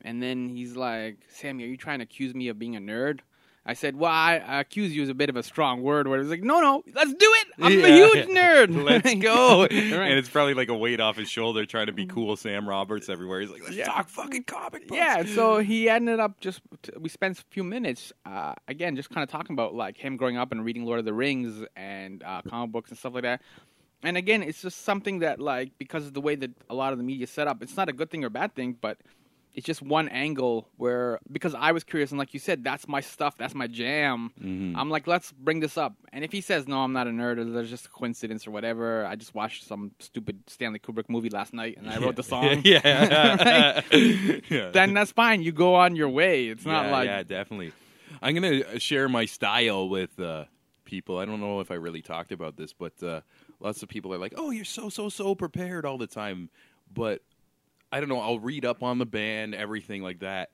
[0.00, 3.20] And then he's like, "Sammy, are you trying to accuse me of being a nerd?"
[3.68, 6.20] I said, "Well, I, I accuse you is a bit of a strong word." Where
[6.20, 7.46] he's like, "No, no, let's do it.
[7.60, 7.96] I'm a Yeah.
[7.96, 8.84] huge nerd.
[8.84, 9.62] Let's go.
[9.70, 9.72] Right.
[10.10, 13.08] And it's probably like a weight off his shoulder trying to be cool Sam Roberts
[13.08, 13.40] everywhere.
[13.40, 13.86] He's like, let's Yeah.
[13.86, 14.96] talk fucking comic books.
[14.96, 16.60] Yeah, so he ended up just
[16.98, 20.36] we spent a few minutes uh, again just kind of talking about like him growing
[20.36, 23.42] up and reading Lord of the Rings and uh, comic books and stuff like that.
[24.02, 26.98] And again, it's just something that like because of the way that a lot of
[26.98, 28.98] the media set up, it's not a good thing or bad thing, but
[29.56, 33.00] it's just one angle where because I was curious and like you said, that's my
[33.00, 34.30] stuff, that's my jam.
[34.38, 34.78] Mm-hmm.
[34.78, 35.94] I'm like, let's bring this up.
[36.12, 38.50] And if he says no, I'm not a nerd, or there's just a coincidence or
[38.50, 39.06] whatever.
[39.06, 42.60] I just watched some stupid Stanley Kubrick movie last night and I wrote the song.
[42.64, 43.80] yeah.
[43.90, 44.70] yeah.
[44.72, 45.42] then that's fine.
[45.42, 46.48] You go on your way.
[46.48, 47.72] It's not yeah, like yeah, definitely.
[48.20, 50.44] I'm gonna share my style with uh,
[50.84, 51.18] people.
[51.18, 53.22] I don't know if I really talked about this, but uh,
[53.60, 56.50] lots of people are like, "Oh, you're so so so prepared all the time,"
[56.92, 57.22] but
[57.92, 58.20] I don't know.
[58.20, 60.50] I'll read up on the band, everything like that.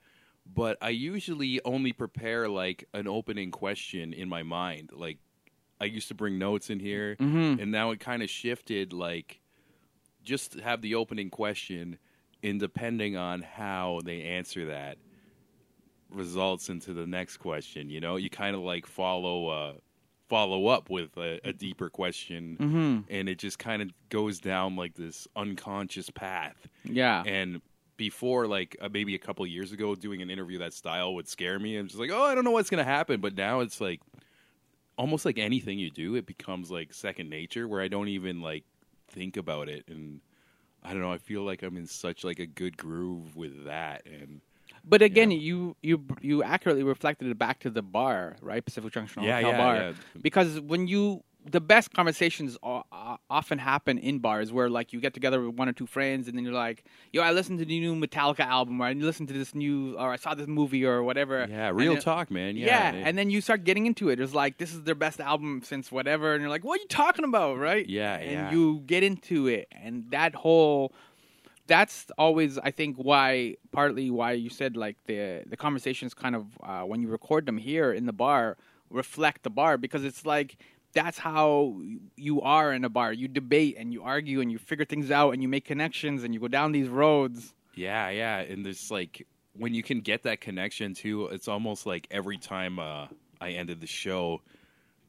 [0.46, 4.90] But I usually only prepare like an opening question in my mind.
[4.92, 5.18] Like
[5.80, 7.60] I used to bring notes in here, Mhm.
[7.60, 8.92] and now it kind of shifted.
[8.92, 9.40] Like
[10.22, 11.98] just have the opening question,
[12.42, 14.98] and depending on how they answer that,
[16.10, 17.88] results into the next question.
[17.90, 19.72] You know, you kind of like follow uh,
[20.32, 23.04] follow up with a, a deeper question, Mhm.
[23.10, 26.56] and it just kind of goes down like this unconscious path.
[26.84, 27.60] yeah, And
[27.98, 31.58] before, like uh, maybe a couple years ago, doing an interview that style would scare
[31.58, 31.76] me.
[31.76, 33.20] I'm just like, oh, I don't know what's gonna happen.
[33.20, 34.00] But now it's like
[34.96, 38.64] almost like anything you do, it becomes like second nature, where I don't even like
[39.08, 40.20] think about it and.
[40.84, 41.12] I don't know.
[41.12, 44.40] I feel like I'm in such like a good groove with that, and
[44.84, 45.38] but again, Yeah.
[45.38, 48.64] you you you accurately reflected it back to the bar, right?
[48.64, 49.76] Pacific Junction Yeah, Hotel yeah, bar.
[49.76, 49.92] yeah.
[50.20, 55.40] Because when you the best conversations often happen in bars where like you get together
[55.44, 57.96] with one or two friends and then you're like, "Yo, I listened to the new
[57.96, 61.46] Metallica album," or "I listened to this new," or "I saw this movie," or whatever.
[61.50, 62.56] yeah, real then- talk, man.
[62.56, 64.20] Yeah, Yeah, and then you start getting into it.
[64.20, 66.88] It's like this is their best album since whatever, and you're like, "What are you
[66.88, 67.88] talking about?" Right?
[67.88, 68.50] Yeah, and yeah.
[68.52, 70.92] you get into it, and that whole
[71.66, 76.46] that's always I think why partly why you said like the the conversations kind of
[76.62, 78.56] uh, when you record them here in the bar
[78.90, 80.56] reflect the bar because it's like
[80.92, 81.80] that's how
[82.16, 83.12] you are in a bar.
[83.12, 86.34] You debate and you argue and you figure things out and you make connections and
[86.34, 87.54] you go down these roads.
[87.74, 91.26] Yeah, yeah, and there's like when you can get that connection too.
[91.26, 93.06] It's almost like every time uh,
[93.40, 94.42] I ended the show,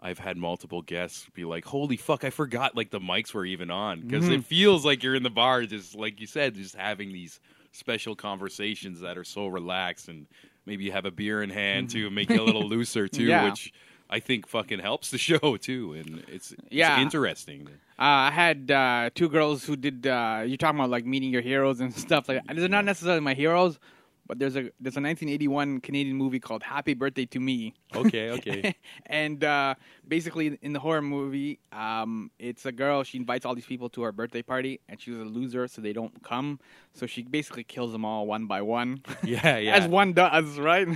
[0.04, 3.72] I've had multiple guests be like, "Holy fuck, I forgot like the mics were even
[3.72, 4.34] on," because Mm-hmm.
[4.42, 7.40] it feels like you're in the bar, just like you said, just having these
[7.72, 10.28] special conversations that are so relaxed, and
[10.66, 13.30] maybe you have a beer in hand too, make you a little looser too, Mm-hmm.
[13.30, 13.50] Yeah.
[13.50, 13.74] which.
[14.10, 17.02] I think fucking helps the show too, and it's, it's Yeah.
[17.02, 17.68] interesting.
[17.98, 20.06] Uh, I had uh, two girls who did.
[20.06, 22.56] Uh, you're talking about like meeting your heroes and stuff like that.
[22.56, 23.80] They're not necessarily my heroes,
[24.28, 27.74] but there's a there's a 1981 Canadian movie called Happy Birthday to Me.
[27.96, 29.76] Okay, okay, and uh,
[30.08, 33.04] basically, in the horror movie, um, it's a girl.
[33.04, 35.94] She invites all these people to her birthday party, and she's a loser, so they
[35.94, 36.60] don't come.
[36.94, 39.76] So she basically kills them all one by one, yeah, yeah.
[39.76, 40.88] as one does, right?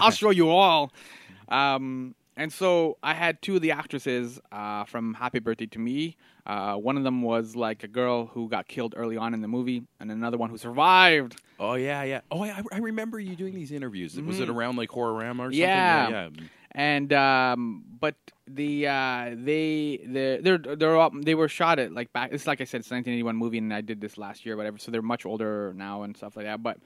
[0.00, 0.92] I'll show you all.
[1.48, 6.16] Um, and so I had two of the actresses uh, from Happy Birthday to Me.
[6.46, 9.48] Uh, one of them was like a girl who got killed early on in the
[9.48, 11.36] movie, and another one who survived.
[11.58, 12.20] Oh yeah, yeah.
[12.30, 14.18] Oh, I, I remember you doing these interviews.
[14.20, 15.60] Was it around like Horrorama or something?
[15.60, 15.60] Mm-hmm.
[15.60, 16.08] Yeah.
[16.08, 16.28] yeah.
[16.72, 18.14] and um, but
[18.46, 22.30] the uh, they the they're they're all, they were shot at like back.
[22.32, 24.78] It's like I said, it's a 1981 movie, and I did this last year, whatever.
[24.78, 26.62] So they're much older now and stuff like that.
[26.62, 26.78] But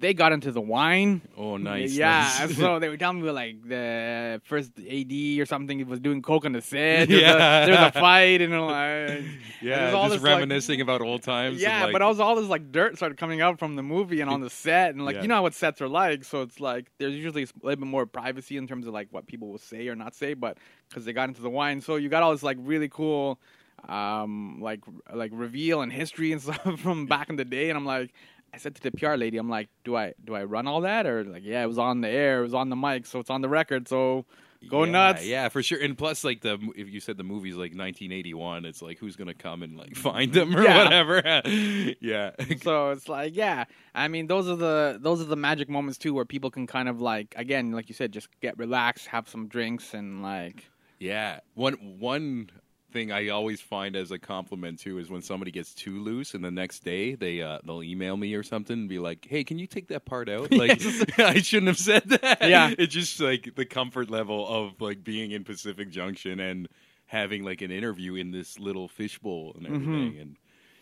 [0.00, 1.22] they got into the wine.
[1.36, 1.92] Oh, nice.
[1.92, 2.56] Yeah, nice.
[2.56, 6.52] so they were telling me like the first AD or something was doing coke on
[6.52, 7.08] the set.
[7.08, 7.64] There's Yeah.
[7.64, 9.24] a, there's a fight and like
[9.60, 11.60] yeah, all just this, like- reminiscing about old times.
[11.60, 14.30] yeah, like- but also all this like dirt started coming out from the movie and
[14.30, 15.22] on the set, and like Yeah.
[15.22, 16.22] you know what sets are like.
[16.24, 19.26] So it's like there's usually a little bit more privacy in terms of like what
[19.26, 20.58] people will say or not say, but
[20.88, 23.40] because they got into the wine, so you got all this like really cool,
[23.88, 24.80] um, like
[25.12, 28.12] like reveal and history and stuff from back in the day, and I'm like.
[28.52, 31.06] I said to the PR lady, I'm like, do I do I run all that
[31.06, 33.30] or like, yeah, it was on the air, it was on the mic, so it's
[33.30, 34.24] on the record, so
[34.68, 35.24] go yeah, nuts.
[35.26, 35.78] Yeah, for sure.
[35.80, 39.34] And plus, like the if you said the movie's like 1981, it's like who's gonna
[39.34, 40.82] come and like find them or Yeah.
[40.84, 41.22] whatever.
[42.00, 42.30] yeah.
[42.62, 46.14] so it's like yeah i mean those are the those are the magic moments too
[46.14, 49.46] where people can kind of like again like you said just get relaxed have some
[49.48, 51.40] drinks and like Yeah.
[51.54, 52.50] One one
[52.90, 56.44] thing I always find as a compliment too is when somebody gets too loose and
[56.44, 59.58] the next day they uh, they'll email me or something and be like, "Hey, can
[59.58, 60.80] you take that part out?" Like
[61.18, 62.38] I shouldn't have said that.
[62.42, 62.74] Yeah.
[62.78, 66.68] It's just like the comfort level of like being in Pacific Junction and
[67.06, 70.36] having like an interview in this little fishbowl and everything and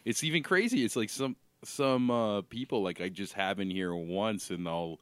[0.04, 0.84] it's even crazy.
[0.84, 5.00] It's like some some uh, people like I just have in here once and I'll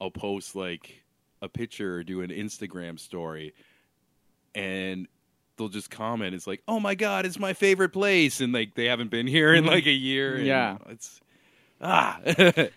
[0.00, 1.02] I'll post like
[1.40, 3.54] a picture or do an Instagram story
[4.54, 5.08] and
[5.56, 8.86] they'll just comment it's like oh my god it's my favorite place and like they
[8.86, 10.78] haven't been here in like a year and Yeah.
[10.88, 11.20] it's
[11.80, 12.72] ah it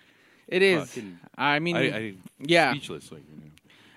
[0.61, 3.43] is Fucking- i mean I, I yeah speechless like you know.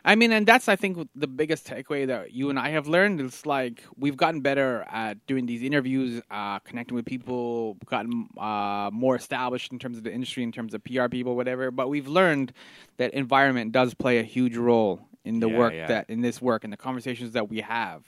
[0.03, 3.21] I mean, and that's I think the biggest takeaway that you and I have learned
[3.21, 8.89] is like we've gotten better at doing these interviews, uh, connecting with people, gotten uh,
[8.95, 11.71] more established in terms of the industry, in terms of PR people, whatever.
[11.71, 12.55] But we've learned
[12.97, 15.87] that environment does play a huge role in the Yeah, work yeah.
[15.89, 18.03] that in this work and the conversations that we have.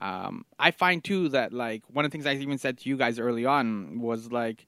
[0.00, 2.96] Um, I find too that like one of the things I even said to you
[2.96, 4.66] guys early on was like.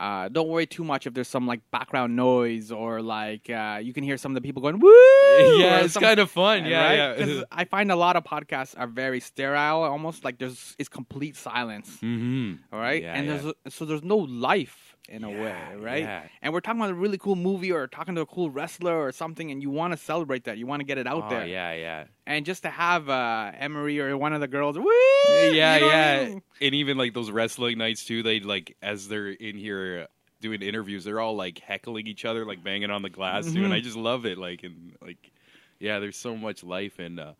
[0.00, 3.92] Uh, don't worry too much if there's some like background noise or like uh, you
[3.92, 4.88] can hear some of the people going woo.
[5.60, 7.18] yeah it's some- kind of fun yeah right?
[7.28, 11.36] yeah I find a lot of podcasts are very sterile, almost like there's it's complete
[11.36, 11.98] silence.
[12.02, 12.54] mm-hmm.
[12.72, 13.36] All right, Yeah, and yeah.
[13.36, 16.02] there's so there's no life in a Yeah, way, right?
[16.02, 16.22] yeah.
[16.42, 19.12] And we're talking about a really cool movie or talking to a cool wrestler or
[19.12, 21.46] something, and you want to celebrate that, you want to get it out oh, there,
[21.46, 25.50] yeah yeah and just to have uh, Emery or one of the girls, woo, yeah
[25.50, 26.42] you know what I yeah mean?
[26.60, 30.06] and even like those wrestling nights too they like as they're in here
[30.40, 33.72] doing interviews they're all like heckling each other like banging on the glass too and
[33.72, 35.30] i just love it like and like
[35.78, 37.32] yeah there's so much life and uh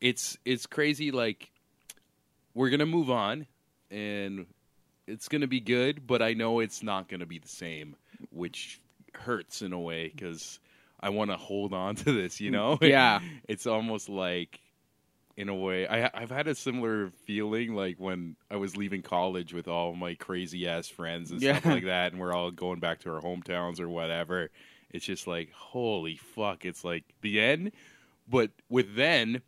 [0.00, 1.50] it's it's crazy like
[2.54, 3.46] we're gonna move on
[3.90, 4.46] and
[5.10, 7.96] it's gonna be good but i know it's not gonna be the same
[8.30, 8.80] which
[9.14, 10.60] hurts in a way because
[11.00, 12.78] i want to hold on to this you know?
[12.82, 13.20] Yeah.
[13.48, 14.60] it's almost like
[15.36, 19.52] in a way I, i've had a similar feeling like when i was leaving college
[19.52, 23.00] with all my crazy ass friends and stuff like that and we're all going back
[23.00, 24.50] to our hometowns or whatever.
[24.92, 27.72] It's just like holy fuck it's like the end.
[28.28, 29.42] But with then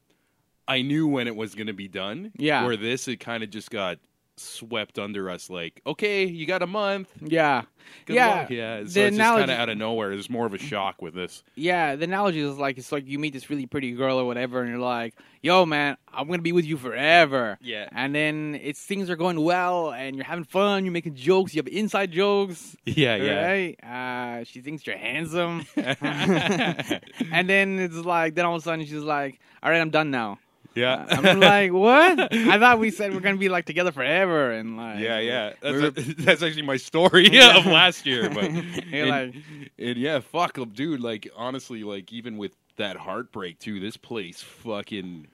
[0.68, 2.32] i knew when it was going to be done.
[2.36, 2.64] Yeah.
[2.64, 3.98] where this it kind of just got
[4.36, 7.62] swept under us like okay you got a month yeah,
[8.06, 8.50] Good yeah, luck.
[8.50, 10.58] yeah so The it's just analogy- kind of out of nowhere there's more of a
[10.58, 13.92] shock with this Yeah, the analogy is like it's like you meet this really pretty
[13.92, 17.88] girl or whatever, and you're like, "Yo, man, I'm gonna be with you forever." Yeah.
[17.92, 21.58] and then it's things are going well, and you're having fun, you're making jokes, you
[21.58, 22.74] have inside jokes.
[22.86, 28.64] yeah yeah Uh, she thinks you're handsome, and then it's like, then all of a
[28.64, 30.38] sudden she's like, "All right, I'm done now."
[30.74, 32.32] Yeah I'm like, "What?
[32.32, 35.52] I thought we said we're gonna be like together forever," and like, Yeah, yeah.
[35.62, 37.56] we're- That's, that's actually my story Yeah.
[37.58, 38.28] of last year.
[38.30, 39.34] But and, like-
[39.78, 41.00] and yeah, fuck, dude.
[41.00, 45.28] Like honestly, like even with that heartbreak too, this place fucking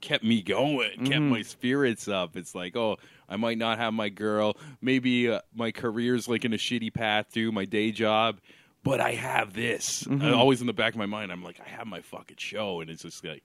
[0.00, 1.30] kept me going, kept Mhm.
[1.30, 2.36] my spirits up.
[2.36, 4.54] It's like, oh, I might not have my girl.
[4.82, 8.38] Maybe uh, my career's like in a shitty path too, my day job.
[8.82, 10.04] But I have this.
[10.04, 10.22] Mhm.
[10.30, 12.82] Uh, always in the back of my mind, I'm like, I have my fucking show,
[12.82, 13.42] and it's just like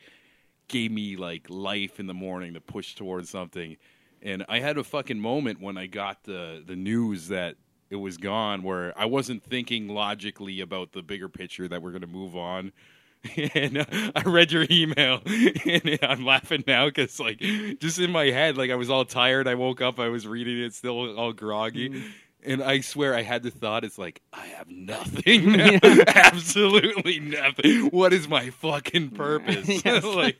[0.69, 3.77] gave me like life in the morning to push towards something.
[4.21, 7.55] And I had a fucking moment when I got the the news that
[7.89, 12.01] it was gone, where I wasn't thinking logically about the bigger picture that we're going
[12.01, 12.71] to move on.
[13.53, 17.39] and uh, I read your email, and I'm laughing now because, like,
[17.79, 19.47] just in my head, like I was all tired.
[19.47, 22.03] I woke up, I was reading it, still all groggy,
[22.45, 25.77] and I swear I had the thought, it's like I have nothing, now.
[26.07, 27.87] absolutely nothing.
[27.87, 29.67] What is my fucking purpose?
[30.19, 30.37] Like,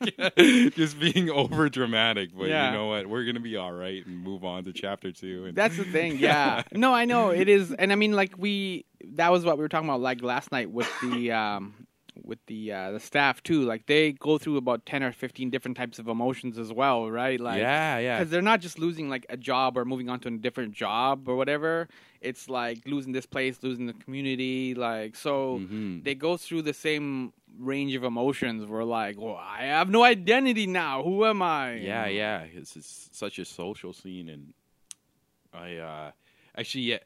[0.74, 2.30] just being over dramatic.
[2.36, 2.70] But Yeah.
[2.70, 3.06] you know what?
[3.06, 5.46] We're gonna be all right and move on to chapter two.
[5.46, 6.62] And That's the thing, yeah.
[6.72, 9.68] no, I know it is, and I mean, like we that was what we were
[9.68, 11.74] talking about, like last night with the um
[12.24, 13.62] with the uh, the staff too.
[13.62, 17.40] Like they go through about ten or fifteen different types of emotions as well, right?
[17.40, 18.18] Like yeah, yeah.
[18.18, 21.28] because they're not just losing like a job or moving on to a different job
[21.28, 21.88] or whatever.
[22.20, 24.74] It's like losing this place, losing the community.
[24.74, 26.04] Like so, Mhm.
[26.04, 28.66] they go through the same range of emotions.
[28.66, 31.02] We're like, well, I have no identity now.
[31.02, 31.74] Who am I?
[31.74, 32.44] Yeah, yeah.
[32.54, 34.52] It's, it's such a social scene, and
[35.52, 36.10] I uh,
[36.56, 36.98] actually yeah,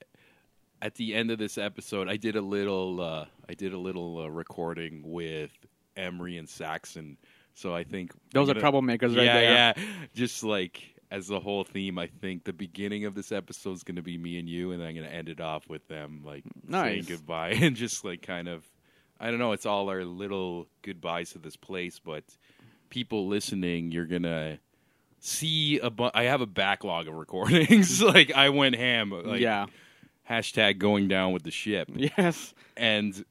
[0.85, 4.19] at the end of this episode, I did a little, uh, I did a little
[4.19, 5.51] uh, recording with
[5.97, 7.17] Emery and Saxon.
[7.55, 9.53] So I think Those are troublemakers right yeah, there.
[9.53, 9.73] yeah.
[10.15, 13.97] Just like as the whole theme, I think the beginning of this episode is going
[13.97, 16.45] to be me and you, and I'm going to end it off with them like
[16.69, 16.85] Nice.
[16.85, 18.63] saying goodbye and just like kind of,
[19.19, 19.53] I don't know.
[19.53, 22.25] It's all our little goodbyes to this place, but
[22.91, 24.59] people listening, you're gonna
[25.21, 28.03] see a bu- I have a backlog of recordings.
[28.15, 29.11] like I went ham.
[29.11, 29.67] Like, yeah.
[30.29, 32.55] Hashtag going down with the ship Yes.
[32.77, 33.25] and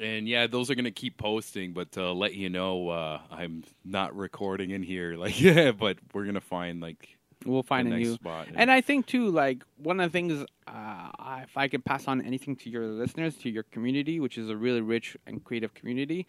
[0.00, 1.72] and yeah, those are gonna keep posting.
[1.72, 5.16] But to let you know, uh, I'm not recording in here.
[5.22, 8.14] Like yeah, but we're gonna find like We'll find a new.
[8.14, 8.46] spot.
[8.54, 12.06] And I think too, like one of the things, uh, I- if I could pass
[12.06, 15.74] on anything to your listeners, to your community, which is a really rich and creative
[15.74, 16.26] community,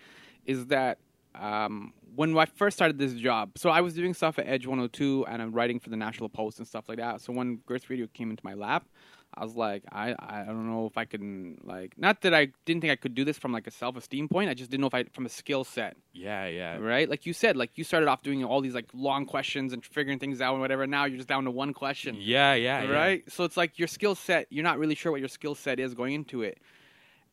[0.48, 0.98] is that
[1.36, 5.26] um, when I first started this job, so I was doing stuff at Edge 102
[5.28, 7.22] and I'm writing for the National Post and stuff like that.
[7.22, 8.86] So when Girth Radio came into my lap,
[9.36, 12.82] I was like, I, I don't know if I can like, not that I didn't
[12.82, 14.50] think I could do this from like a self esteem point.
[14.50, 17.10] I just didn't know if I from a skill set yeah, yeah, right?
[17.10, 20.20] Like you said, like you started off doing all these like long questions and figuring
[20.20, 20.86] things out and whatever.
[20.86, 22.92] Now you're just down to one question, yeah, yeah, yeah.
[22.92, 23.32] right?
[23.32, 24.46] So it's like your skill set.
[24.52, 26.60] You're not really sure what your skill set is going into it.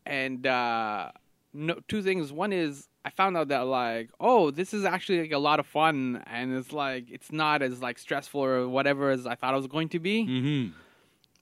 [0.07, 1.11] And uh,
[1.53, 2.33] no, two things.
[2.33, 5.67] One is I found out that like, oh, this is actually like a lot of
[5.67, 9.59] fun, and it's like it's not as like stressful or whatever as I thought it
[9.59, 10.25] was going to be.
[10.25, 10.77] Mm-hmm.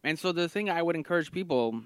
[0.04, 1.82] And so the thing I would encourage people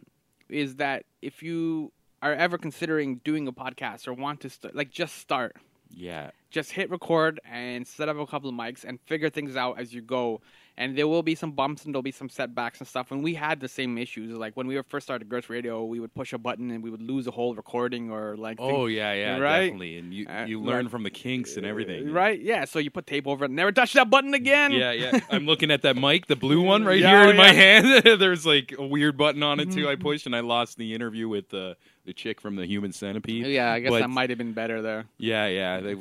[0.49, 4.91] is that if you are ever considering doing a podcast or want to start, like
[4.91, 5.57] just start
[5.91, 9.79] Yeah, just hit record and set up a couple of mics and figure things out
[9.81, 10.41] as you go.
[10.79, 13.11] And there will be some bumps and there'll be some setbacks and stuff.
[13.13, 14.33] And we had the same issues.
[14.35, 16.89] Like when we were first started Girth Radio, we would push a button and we
[16.89, 18.57] would lose a whole recording or like.
[18.59, 19.65] Oh things- yeah, yeah, Right?
[19.67, 19.99] definitely.
[19.99, 22.11] And you Uh, you like- learn from the kinks and everything.
[22.11, 22.41] Right?
[22.41, 22.65] Yeah.
[22.65, 24.73] So you put tape over it, never touch that button again.
[24.73, 25.21] Yeah, yeah.
[25.31, 28.05] I'm looking at that mic, the blue one right Yeah, here in my hand.
[28.21, 29.89] There's like a weird button on it too.
[29.89, 30.03] I Mm-hmm.
[30.03, 33.47] pushed and I lost the interview with the the chick from the Human Centipede.
[33.47, 35.05] yeah, I guess But- that might have been better there.
[35.19, 35.81] Yeah, yeah.
[35.81, 35.97] They,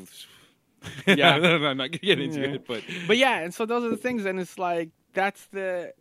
[1.08, 1.36] Yeah.
[1.36, 2.48] I'm not gonna get into Yeah.
[2.56, 5.94] it, but but yeah, and so those are the things, and it's like that's the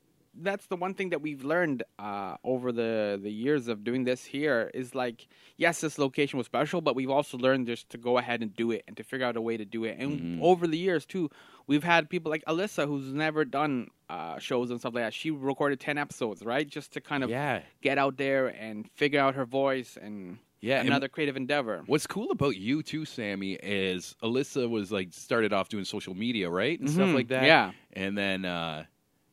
[0.43, 4.25] that's the one thing that we've learned uh, over the the years of doing this
[4.25, 5.27] here is like
[5.57, 8.71] yes, this location was special, but we've also learned just to go ahead and do
[8.71, 9.99] it and to figure out a way to do it.
[9.99, 10.43] And Mhm.
[10.43, 11.31] over the years too,
[11.67, 15.15] we've had people like Alyssa who's never done uh, shows and stuff like that.
[15.15, 19.21] She recorded ten episodes, right, just to kind of yeah, get out there and figure
[19.21, 20.81] out her voice and yeah.
[20.83, 21.83] another creative endeavor.
[21.87, 26.49] what's cool about you too, Sammy, is Alyssa was like started off doing social media,
[26.51, 27.15] right, and stuff Mhm.
[27.15, 27.45] like that.
[27.45, 27.73] Yeah.
[27.93, 28.85] and then uh,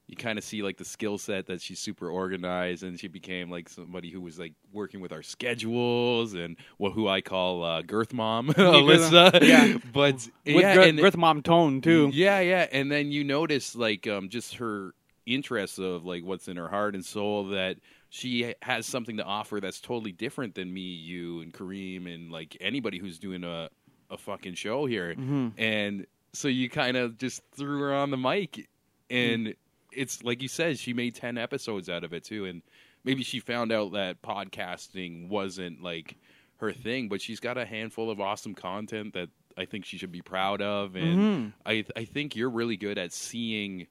[0.07, 3.51] you kind of see like the skill set that she's super organized, and she became
[3.51, 7.82] like somebody who was like working with our schedules and what who I call uh,
[7.82, 9.41] Girth Mom, Alyssa.
[9.45, 9.78] Yeah.
[9.93, 12.09] but With yeah, Girth, and- Girth Mom tone too.
[12.13, 14.93] Yeah, yeah, and then you notice like um, just her
[15.25, 17.75] interest of like what's in her heart and soul that
[18.10, 22.55] she has something to offer that's totally different than me, you, and Kareem, and like
[22.62, 23.70] anybody who's doing a
[24.10, 25.14] a fucking show here.
[25.16, 25.51] Mhm.
[25.58, 28.70] And so you kind of just threw her on the mic,
[29.10, 29.55] and Mm.
[29.91, 32.62] it's like you said, she made ten episodes out of it too, and
[33.03, 36.16] maybe she found out that podcasting wasn't like
[36.58, 40.12] her thing, but she's got a handful of awesome content that I think she should
[40.12, 41.53] be proud of, and Mhm.
[41.66, 43.88] I I think you're really good at seeing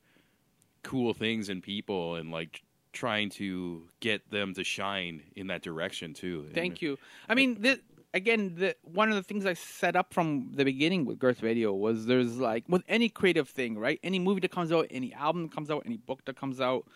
[0.82, 2.62] cool things in people and like
[2.96, 6.46] trying to get them to shine in that direction too.
[6.54, 6.98] Thank you.
[7.28, 7.80] I mean, the,
[8.14, 11.72] again, the, one of the things I set up from the beginning with Girth Radio
[11.74, 14.00] was there's like with any creative thing, right?
[14.02, 16.86] Any movie that comes out, any album that comes out, any book that comes out,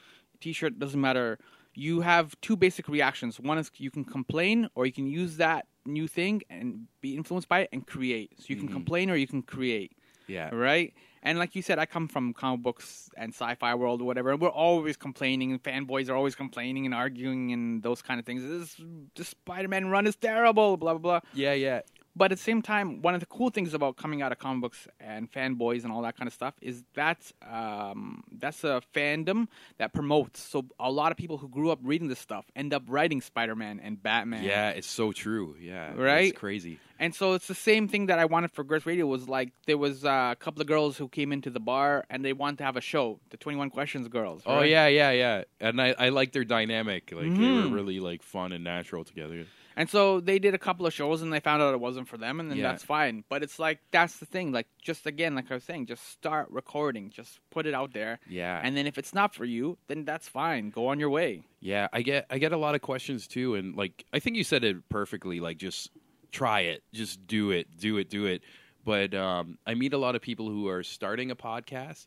[0.41, 1.39] T-shirt doesn't matter.
[1.75, 3.39] You have two basic reactions.
[3.39, 7.49] One is you can complain, or you can use that new thing and be influenced
[7.49, 8.33] by it and create.
[8.39, 8.73] So you can Mhm.
[8.73, 9.93] complain or you can create
[10.27, 10.49] Yeah.
[10.55, 10.93] right?
[11.23, 14.31] And like you said, I come from comic books and sci-fi world or whatever.
[14.31, 18.27] And we're always complaining, and fanboys are always complaining and arguing and those kind of
[18.27, 18.43] things.
[18.43, 18.77] This,
[19.15, 21.31] this Spider-Man run is terrible, blah blah blah.
[21.35, 21.81] Yeah, yeah.
[22.17, 24.63] But at the same time, one of the cool things about coming out of comic
[24.63, 29.47] books and fanboys and all that kind of stuff is that's um, that's a fandom
[29.79, 30.43] that promotes.
[30.43, 33.79] So a lot of people who grew up reading this stuff end up writing Spider-Man
[33.81, 34.43] and Batman.
[34.43, 35.55] Yeah, it's so true.
[35.61, 35.95] Yeah.
[35.95, 36.31] Right?
[36.31, 36.81] It's crazy.
[37.01, 39.79] And so it's the same thing that I wanted for Girth Radio was like there
[39.79, 42.65] was uh, a couple of girls who came into the bar and they wanted to
[42.65, 44.43] have a show, the Twenty One Questions girls.
[44.47, 45.43] Oh yeah, yeah, yeah.
[45.61, 47.11] And I, I like their dynamic.
[47.11, 47.71] Like they Mhm.
[47.71, 49.47] were really like fun and natural together.
[49.77, 52.19] And so they did a couple of shows and they found out it wasn't for
[52.19, 52.65] them and then Yeah.
[52.71, 53.25] that's fine.
[53.31, 54.53] But it's like that's the thing.
[54.53, 57.09] Like just again, like I was saying, just start recording.
[57.09, 58.19] Just put it out there.
[58.29, 58.61] Yeah.
[58.63, 60.69] And then if it's not for you, then that's fine.
[60.69, 61.45] Go on your way.
[61.61, 64.45] Yeah, I get I get a lot of questions too, and like I think you
[64.45, 65.41] said it perfectly.
[65.41, 65.91] Like just
[66.33, 68.43] try it, just do it, do it, do it.
[68.85, 72.07] But um, I meet a lot of people who are starting a podcast,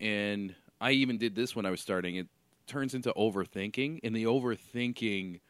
[0.00, 2.16] and I even did this when I was starting.
[2.16, 2.26] It
[2.66, 5.40] turns into overthinking, and the overthinking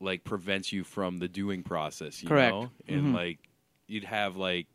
[0.00, 2.22] like prevents you from the doing process.
[2.22, 2.52] You Correct.
[2.54, 3.14] know, and Mhm.
[3.14, 3.38] like
[3.88, 4.66] you'd have like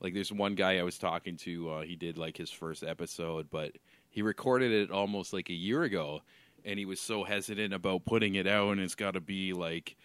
[0.00, 1.70] like there's one guy I was talking to.
[1.70, 3.72] Uh, he did like his first episode, but
[4.10, 6.22] he recorded it almost like a year ago,
[6.64, 9.96] and he was so hesitant about putting it out, and it's got to be like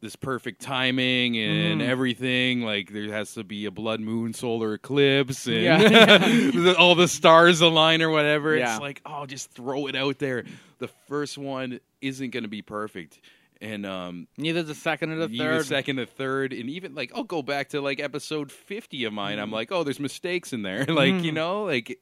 [0.00, 1.84] this perfect timing and Mhm.
[1.88, 2.62] everything.
[2.62, 6.74] Like there has to be a blood moon solar eclipse and Yeah.
[6.78, 8.56] all the stars align or whatever.
[8.56, 8.72] Yeah.
[8.74, 10.44] It's like, oh, just throw it out there.
[10.78, 13.20] The first one isn't going to be perfect.
[13.60, 15.66] And um, Neither the second or the third.
[15.66, 19.38] second, the third, and even like I'll go back to like episode fifty of mine.
[19.38, 20.84] I'm like, oh, there's mistakes in there.
[20.88, 21.34] like you Mm.
[21.34, 21.98] know, like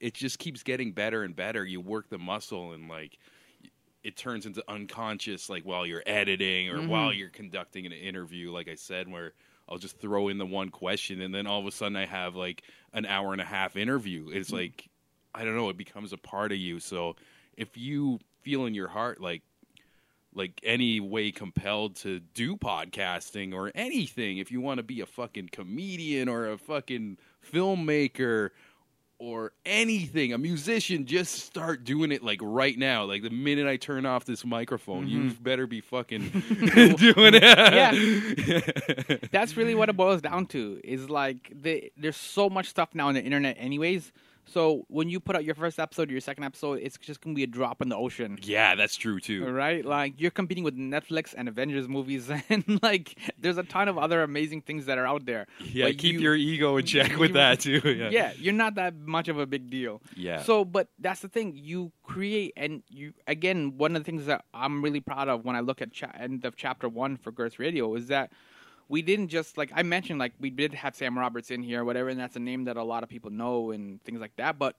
[0.00, 1.62] it just keeps getting better and better.
[1.66, 3.18] You work the muscle, and like
[4.06, 6.88] it turns into unconscious, like while you're editing or Mhm.
[6.88, 8.50] while you're conducting an interview.
[8.52, 9.32] Like I said, where
[9.68, 12.36] I'll just throw in the one question, and then all of a sudden I have
[12.36, 14.28] like an hour and a half interview.
[14.30, 14.88] It's like
[15.34, 16.80] I don't know, it becomes a part of you.
[16.80, 17.16] So
[17.56, 19.42] if you feel in your heart like
[20.34, 25.06] like any way compelled to do podcasting or anything if you want to be a
[25.06, 27.16] fucking comedian or a fucking
[27.52, 28.50] filmmaker
[29.18, 33.76] or anything a musician just start doing it like right now like the minute i
[33.76, 35.28] turn off this microphone mm-hmm.
[35.28, 36.20] you better be fucking
[36.98, 37.92] doing it yeah.
[39.30, 40.80] That's really what it boils down to.
[40.84, 44.12] Is like the, there's so much stuff now on the internet, anyways.
[44.48, 47.34] So when you put out your first episode or your second episode, it's just gonna
[47.34, 48.38] be a drop in the ocean.
[48.42, 53.18] yeah that's true too Right, like you're competing with Netflix and Avengers movies, and like
[53.38, 55.46] there's a ton of other amazing things that are out there.
[55.60, 58.54] yeah But keep you- your ego in check with you- that too yeah Yeah, you're
[58.54, 60.00] not that much of a big deal.
[60.16, 61.52] yeah So, but that's the thing.
[61.56, 63.76] You create, and you again.
[63.78, 66.44] One of the things that I'm really proud of when I look at cha- end
[66.44, 68.30] of chapter one for Girth Radio is that
[68.88, 71.84] we didn't just like I mentioned, like we did have Sam Roberts in here, or
[71.84, 74.58] whatever, and that's a name that a lot of people know and things like that.
[74.58, 74.76] But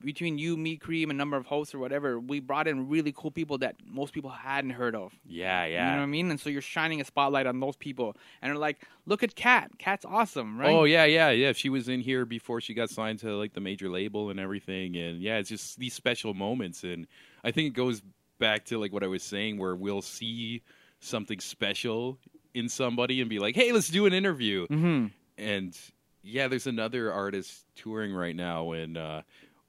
[0.00, 3.30] between you, me, Kareem, a number of hosts or whatever, we brought in really cool
[3.30, 5.12] people that most people hadn't heard of.
[5.24, 5.86] yeah yeah.
[5.86, 6.30] You know what I mean?
[6.30, 9.70] And so you're shining a spotlight on those people, and they're like, "Look at Cat.
[9.78, 11.52] Cat's awesome, right?" Oh yeah, yeah, yeah.
[11.52, 14.96] She was in here before she got signed to like the major label and everything,
[14.96, 17.06] and yeah, it's just these special moments, and
[17.44, 18.02] I think it goes
[18.38, 20.62] back to like what I was saying, where we'll see
[20.98, 22.18] something special
[22.56, 25.06] in somebody and be like, "Hey, let's do an interview," hmm
[25.38, 25.76] and
[26.22, 29.22] yeah, there's another artist touring right now, and uh,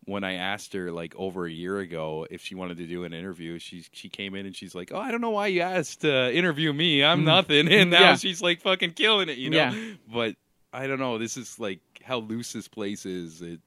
[0.06, 3.14] when I asked her like over a year ago if she wanted to do an
[3.14, 6.02] interview, she she came in and she's like, "Oh, I don't know why you asked
[6.02, 7.04] to interview me.
[7.04, 7.26] I'm Mm.
[7.26, 8.16] nothing." And now Yeah.
[8.16, 9.58] she's like fucking killing it, you know.
[9.58, 9.76] Yeah.
[10.12, 10.36] But
[10.74, 11.18] I don't know.
[11.18, 13.42] This is like how loose this place is.
[13.42, 13.60] It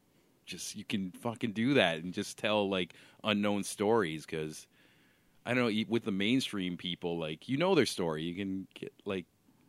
[0.47, 4.67] just you can fucking do that and just tell like unknown stories because
[5.51, 8.23] I don't know with the mainstream people like you know their story.
[8.23, 9.27] You can get like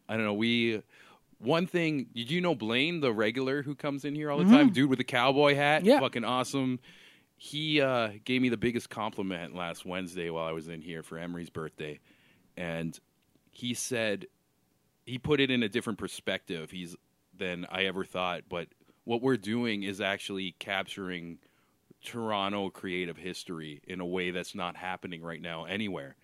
[0.07, 0.83] I don't know we.
[1.39, 4.69] One thing, did you know Blaine, the regular who comes in here all the time,
[4.69, 5.99] dude with the cowboy hat, Yeah.
[5.99, 6.79] fucking awesome.
[7.35, 11.17] He uh, gave me the biggest compliment last Wednesday while I was in here for
[11.17, 11.99] Emery's birthday,
[12.55, 12.95] and
[13.49, 14.27] he said
[15.03, 16.69] he put it in a different perspective.
[16.69, 16.95] He's
[17.35, 18.43] than I ever thought.
[18.47, 18.67] But
[19.03, 21.39] what we're doing is actually capturing
[22.03, 26.15] Toronto creative history in a way that's not happening right now anywhere.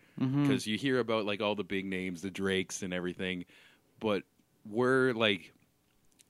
[0.43, 3.45] Because you hear about like all the big names, the Drakes and everything,
[3.99, 4.23] but
[4.67, 5.53] we're like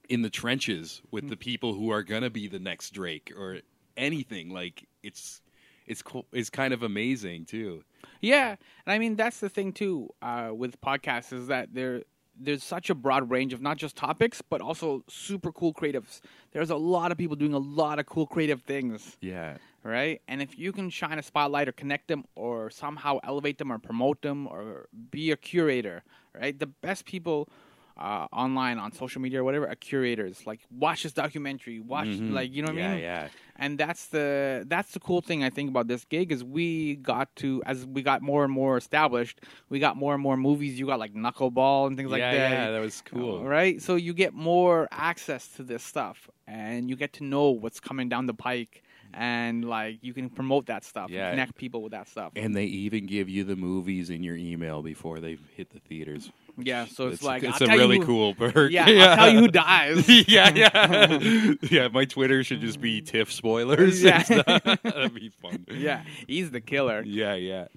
[0.10, 3.60] in the trenches with the people who are gonna be the next Drake or
[3.96, 4.50] anything.
[4.50, 5.42] Like it's
[5.86, 6.26] it's cool.
[6.34, 7.84] It's kind of amazing too.
[8.22, 8.50] Yeah,
[8.86, 12.04] and I mean that's the thing too uh, with podcasts is that there
[12.40, 16.22] there's such a broad range of not just topics but also super cool creatives.
[16.52, 19.58] There's a lot of people doing a lot of cool creative things, Yeah.
[19.84, 20.22] right?
[20.28, 23.80] And if you can shine a spotlight or connect them or somehow elevate them or
[23.80, 26.58] promote them or be a curator, right?
[26.58, 27.50] The best people
[27.98, 30.46] uh, online on social media or whatever are curators.
[30.46, 32.80] Like watch this documentary, watch like you know what Mm-hmm.
[32.80, 33.02] yeah, I mean?
[33.04, 33.28] yeah.
[33.58, 37.36] and that's the that's the cool thing I think about this gig is we got
[37.38, 40.80] to as we got more and more established, we got more and more movies.
[40.80, 42.34] You got like Knuckleball and things like that.
[42.52, 43.44] yeah, that was cool.
[43.44, 43.82] Right?
[43.82, 48.10] So you get more access to this stuff and you get to know what's coming
[48.10, 48.84] down the pike
[49.14, 51.30] and like you can promote that stuff, Yeah.
[51.32, 52.32] connect people with that stuff.
[52.36, 56.32] And they even give you the movies in your email before they hit the theaters.
[56.58, 58.72] yeah, so it's, like it's I'll a really who- cool perk.
[58.72, 60.08] Yeah, I'll tell you who dies.
[60.28, 61.88] yeah, yeah, yeah.
[61.90, 64.02] My Twitter should just be TIFF spoilers.
[64.04, 64.24] Yeah.
[64.24, 65.66] That'd be fun.
[65.72, 67.02] yeah, he's the killer.
[67.06, 67.68] yeah, yeah.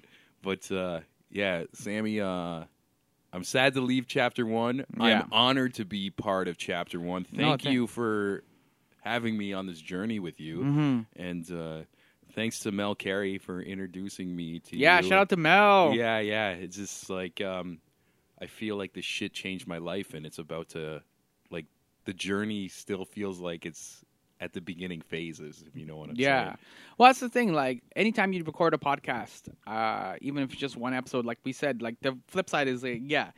[0.41, 2.63] But uh, yeah, Sammy, uh,
[3.33, 4.83] I'm sad to leave chapter one.
[4.99, 5.21] Yeah.
[5.21, 7.23] I'm honored to be part of chapter one.
[7.25, 8.43] Thank No, thank- you for
[9.01, 11.05] having me on this journey with you, Mhm.
[11.15, 11.81] and uh,
[12.33, 14.81] thanks to Mel Carey for introducing me to you.
[14.83, 15.09] Yeah, you.
[15.09, 15.93] shout out to Mel.
[15.93, 16.51] Yeah, yeah.
[16.51, 17.79] It's just like um,
[18.41, 21.03] I feel like this shit changed my life, and it's about to
[21.49, 21.65] like
[22.05, 24.03] the journey still feels like it's
[24.39, 25.63] at the beginning phases.
[25.67, 26.45] If you know what I'm Yeah.
[26.45, 26.57] saying.
[26.97, 27.53] Well, that's the thing.
[27.53, 31.53] Like, anytime you record a podcast, uh, even if it's just one episode, like we
[31.53, 33.31] said, like the flip side is like, yeah,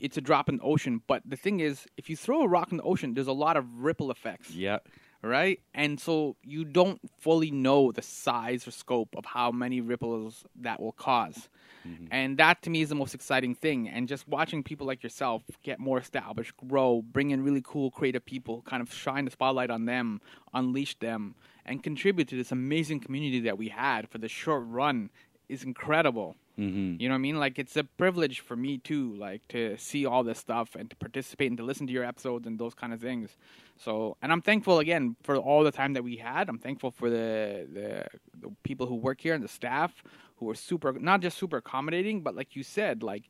[0.00, 1.02] it's a drop in the ocean.
[1.06, 3.56] But the thing is, if you throw a rock in the ocean, there's a lot
[3.56, 4.78] of ripple effects, Yeah.
[5.22, 5.60] right?
[5.74, 10.80] And so you don't fully know the size or scope of how many ripples that
[10.80, 11.48] will cause.
[11.86, 12.06] Mm-hmm.
[12.10, 13.88] And that to me is the most exciting thing.
[13.88, 18.24] And just watching people like yourself get more established, grow, bring in really cool creative
[18.24, 20.20] people, kind of shine the spotlight on them,
[20.52, 21.34] unleash them,
[21.64, 25.10] and contribute to this amazing community that we had for the short run
[25.50, 26.36] is incredible.
[26.58, 27.00] Mm-hmm.
[27.00, 27.38] You know what I mean?
[27.38, 30.96] Like it's a privilege for me too, like to see all this stuff and to
[30.96, 33.36] participate and to listen to your episodes and those kind of things.
[33.76, 36.48] So, and I'm thankful again for all the time that we had.
[36.48, 38.06] I'm thankful for the the,
[38.40, 40.02] the people who work here and the staff
[40.36, 43.24] who were super, not just super accommodating, but like you said, like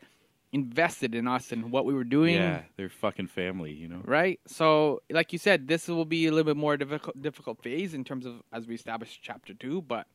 [0.53, 2.35] invested in us and what we were doing.
[2.35, 4.03] Yeah, they're fucking family, you know.
[4.05, 4.41] Right.
[4.47, 8.05] So, like you said, this will be a little bit more difficult difficult phase in
[8.05, 9.83] terms of as we establish chapter two.
[9.83, 10.07] But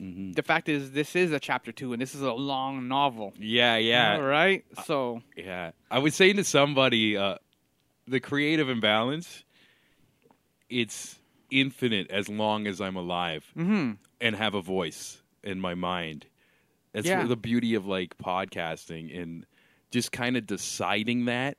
[0.00, 0.32] Mm-hmm.
[0.32, 3.32] the fact is, this is a chapter two, and this is a long novel.
[3.38, 4.64] Yeah, yeah, All right.
[4.86, 5.22] So.
[5.36, 5.72] yeah.
[5.90, 7.36] I was saying to somebody, uh,
[8.06, 9.42] the creative imbalance,
[10.70, 11.18] it's
[11.50, 16.26] infinite as long as I'm alive hmm and have a voice in my mind.
[16.92, 17.24] That's Yeah.
[17.26, 19.46] the beauty of like podcasting and
[19.90, 21.56] just kind of deciding that.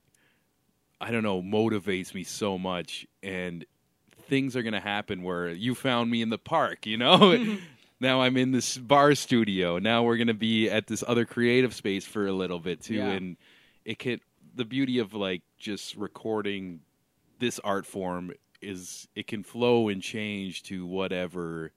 [1.02, 3.66] I don't know, motivates me so much, and
[4.28, 7.38] things are gonna happen where you found me in the park, you know.
[8.00, 9.80] now I'm in this bar studio.
[9.80, 13.12] Now we're gonna be at this other creative space for a little bit too, Yeah.
[13.12, 13.38] and
[13.86, 14.20] it can.
[14.56, 16.82] The beauty of like just recording
[17.40, 18.32] this art form
[18.62, 21.72] is it can flow and change to whatever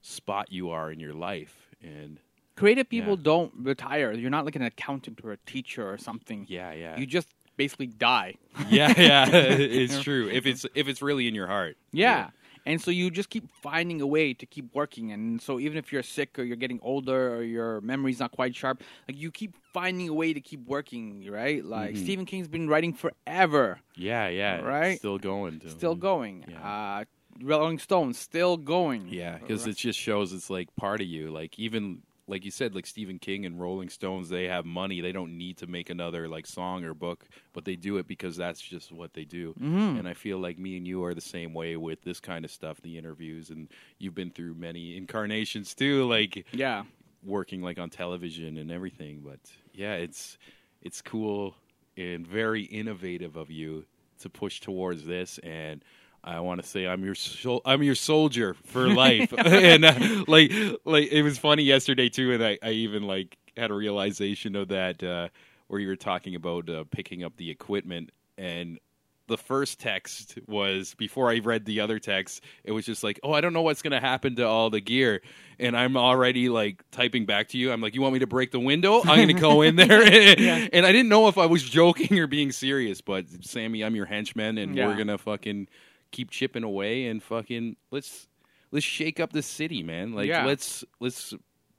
[0.00, 2.18] spot you are in your life and
[2.56, 3.22] Creative people Yeah.
[3.24, 4.12] don't retire.
[4.12, 6.46] You're not like an accountant or a teacher or something.
[6.48, 8.34] yeah yeah You just basically die.
[8.68, 12.30] yeah yeah it's true if it's if it's really in your heart Yeah.
[12.66, 15.12] And so you just keep finding a way to keep working.
[15.12, 18.56] And so even if you're sick or you're getting older or your memory's not quite
[18.56, 21.62] sharp, like you keep finding a way to keep working, right?
[21.64, 22.02] Like Mhm.
[22.04, 24.98] Stephen King's been writing forever, yeah yeah Right?
[24.98, 25.68] still going too.
[25.68, 26.44] still going.
[26.48, 26.60] Yeah.
[27.00, 27.04] Uh,
[27.42, 29.08] Rolling Stones still going.
[29.08, 32.74] yeah because it just shows it's like part of you like even like you said
[32.74, 36.26] like stephen king and rolling stones they have money they don't need to make another
[36.28, 39.98] like song or book but they do it because that's just what they do Mhm.
[39.98, 42.50] and I feel like me and you are the same way with this kind of
[42.50, 43.68] stuff, the interviews, and
[43.98, 46.84] you've been through many incarnations too, like Yeah.
[47.22, 49.20] working like on television and everything.
[49.24, 49.40] But
[49.72, 50.38] yeah, it's
[50.82, 51.54] it's cool
[51.96, 53.86] and very innovative of you
[54.20, 55.84] to push towards this and.
[56.24, 60.50] I want to say I'm your sol- I'm your soldier for life, and uh, like
[60.84, 64.68] like it was funny yesterday too, and I, I even like had a realization of
[64.68, 65.28] that uh,
[65.68, 68.78] where you were talking about uh, picking up the equipment, and
[69.26, 72.42] the first text was before I read the other text.
[72.62, 75.22] It was just like, oh, I don't know what's gonna happen to all the gear,
[75.58, 77.70] and I'm already like typing back to you.
[77.72, 79.00] I'm like, you want me to break the window?
[79.04, 80.02] I'm gonna go in there,
[80.72, 83.00] and I didn't know if I was joking or being serious.
[83.00, 84.86] But Sammy, I'm your henchman, and Yeah.
[84.86, 85.68] we're gonna fucking
[86.14, 88.28] keep chipping away and fucking let's
[88.70, 90.12] let's shake up the city, man.
[90.14, 90.46] Like Yeah.
[90.46, 91.34] let's let's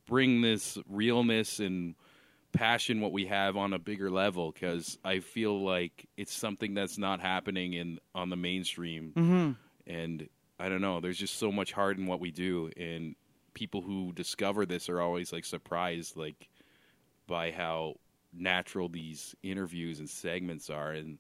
[0.07, 1.95] bring this realness and
[2.53, 6.97] passion what we have on a bigger level because I feel like it's something that's
[6.97, 9.51] not happening in on the mainstream Mm-hmm.
[9.91, 13.15] and I don't know there's just so much heart in what we do and
[13.53, 16.47] people who discover this are always like surprised like
[17.27, 17.95] by how
[18.33, 21.17] natural these interviews and segments are and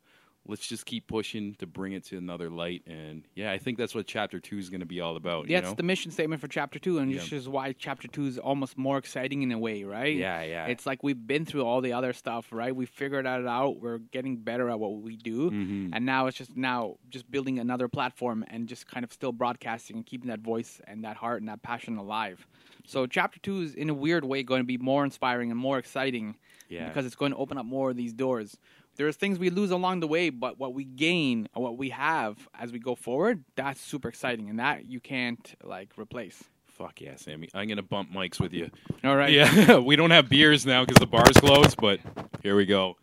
[0.47, 3.95] let's just keep pushing to bring it to another light and yeah I think that's
[3.95, 5.75] what chapter 2 is going to be all about you That's know?
[5.75, 7.19] the mission statement for chapter two, and Yeah.
[7.19, 10.15] this is why chapter two is almost more exciting in a way, right?
[10.15, 12.75] yeah yeah It's like we've been through all the other stuff, right?
[12.75, 13.79] We figured that out.
[13.81, 15.89] We're getting better at what we do, Mhm.
[15.93, 19.95] and now it's just now just building another platform and just kind of still broadcasting
[19.97, 22.45] and keeping that voice and that heart and that passion alive.
[22.85, 25.77] So chapter two is in a weird way going to be more inspiring and more
[25.79, 26.35] exciting
[26.69, 28.57] yeah because it's going to open up more of these doors.
[28.95, 32.47] There's things we lose along the way, but what we gain or what we have
[32.57, 36.43] as we go forward, that's super exciting, and that you can't like replace.
[36.65, 37.47] Fuck yeah, Sammy.
[37.53, 38.69] I'm gonna bump mics with you.
[39.03, 39.31] All right.
[39.31, 41.99] Yeah, we don't have beers now because the bar's closed, but
[42.43, 42.97] here we go.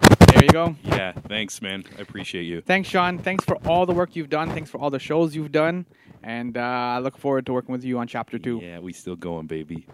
[0.00, 0.76] There you go.
[0.84, 1.84] Yeah, thanks, man.
[1.98, 2.60] I appreciate you.
[2.60, 3.18] Thanks, Sean.
[3.18, 4.50] Thanks for all the work you've done.
[4.50, 5.86] Thanks for all the shows you've done.
[6.22, 8.60] And uh, I look forward to working with you on chapter two.
[8.62, 9.86] Yeah, we still going, baby.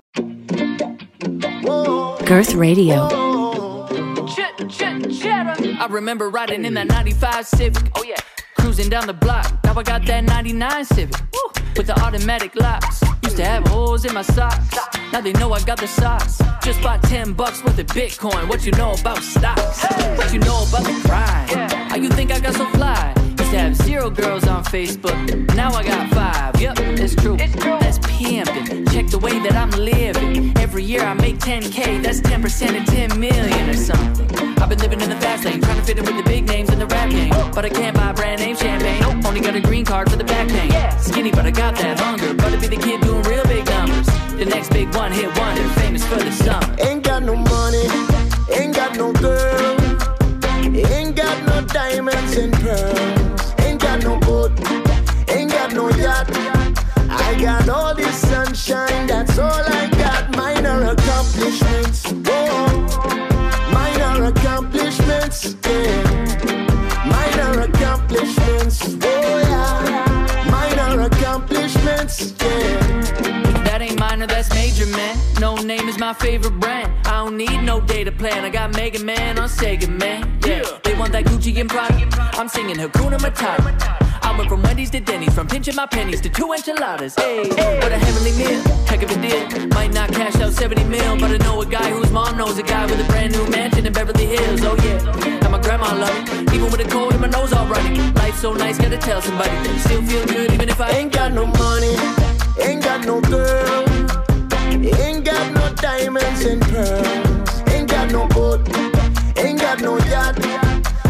[2.26, 3.33] Girth Radio.
[4.66, 7.90] I remember riding in that 95 Civic.
[7.96, 8.16] Oh yeah.
[8.56, 9.52] Cruising down the block.
[9.64, 11.20] Now I got that 99 Civic.
[11.32, 11.62] Woo.
[11.76, 13.02] With the automatic locks.
[13.24, 14.74] Used to have holes in my socks.
[15.12, 16.40] Now they know I got the socks.
[16.62, 18.48] Just bought 10 bucks worth of Bitcoin.
[18.48, 19.84] What you know about stocks?
[20.16, 21.72] What you know about the grind?
[21.90, 23.12] How you think I got so fly?
[23.38, 25.54] Used to have zero girls on Facebook.
[25.54, 26.60] Now I got five.
[26.60, 27.36] Yep, it's true.
[27.36, 30.56] That's Check the way that I'm living.
[30.58, 32.02] Every year I make 10K.
[32.02, 34.28] That's 10% of 10 million or something.
[34.58, 36.70] I've been living in the fast lane, trying to fit in with the big names
[36.70, 37.30] in the rap game.
[37.54, 39.02] But I can't buy brand name champagne.
[39.26, 40.70] Only got a green card for the back pain.
[41.00, 42.34] Skinny, but I got that hunger.
[42.34, 44.06] To be the kid doing real big numbers.
[44.38, 46.76] The next big one hit wonder, famous for the summer.
[46.78, 47.86] Ain't got no money,
[48.52, 49.76] ain't got no girl,
[50.62, 54.50] ain't got no diamonds and pearls, ain't got no boat,
[55.30, 56.28] ain't got no yacht.
[57.08, 58.03] I got all this
[58.34, 60.36] sunshine, that's all I got.
[60.36, 62.66] Minor accomplishments, oh,
[63.72, 66.02] minor accomplishments, yeah.
[67.14, 70.50] Minor accomplishments, oh yeah.
[70.50, 73.62] Minor accomplishments, yeah.
[73.66, 75.16] That ain't minor, that's major, man.
[75.40, 76.90] No name is my favorite brand.
[77.06, 78.44] I don't need no data plan.
[78.44, 80.40] I got Mega Man on Sega, man.
[80.44, 82.08] Yeah, they want that Gucci and Prada.
[82.38, 84.03] I'm singing Hakuna Matata.
[84.36, 87.14] Went from Wendy's to Denny's, from pinching my pennies to two enchiladas.
[87.14, 87.78] Hey, hey.
[87.80, 89.68] what a heavenly meal, heck of a deal.
[89.68, 92.64] Might not cash out 70 mil, but I know a guy whose mom knows a
[92.64, 94.60] guy with a brand new mansion in Beverly Hills.
[94.64, 96.52] Oh yeah, and my grandma love it.
[96.52, 98.12] Even with a cold and my nose all running.
[98.14, 99.50] Life so nice, gotta tell somebody.
[99.78, 101.94] Still feel good even if I Ain't got no money,
[102.60, 103.84] ain't got no girl,
[105.00, 108.60] ain't got no diamonds and pearls, ain't got no boat,
[109.38, 110.38] ain't got no yacht.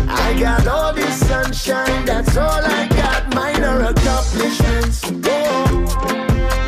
[0.09, 2.93] I got all this sunshine, that's all I.
[3.65, 5.65] Minor accomplishments, oh,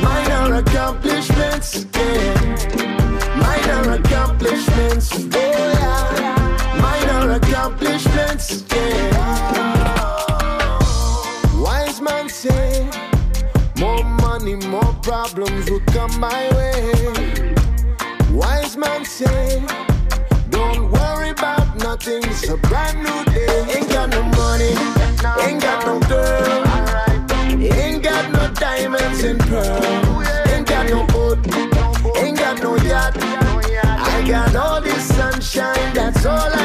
[0.03, 3.37] minor accomplishments, yeah.
[3.37, 6.81] Minor accomplishments, oh yeah.
[6.81, 9.21] Minor accomplishments, yeah.
[11.61, 12.89] Wise man say.
[13.79, 16.95] More money, more problems will come my way.
[18.33, 19.63] Wise man say,
[20.49, 23.67] don't worry about nothing, it's a brand new day.
[23.77, 24.73] Ain't got no money,
[25.45, 26.66] ain't got no girl,
[28.77, 30.29] diamonds and pearls.
[30.53, 31.39] Ain't got no boat,
[32.17, 33.17] ain't got no yacht.
[33.19, 36.56] I got all this sunshine, that's all I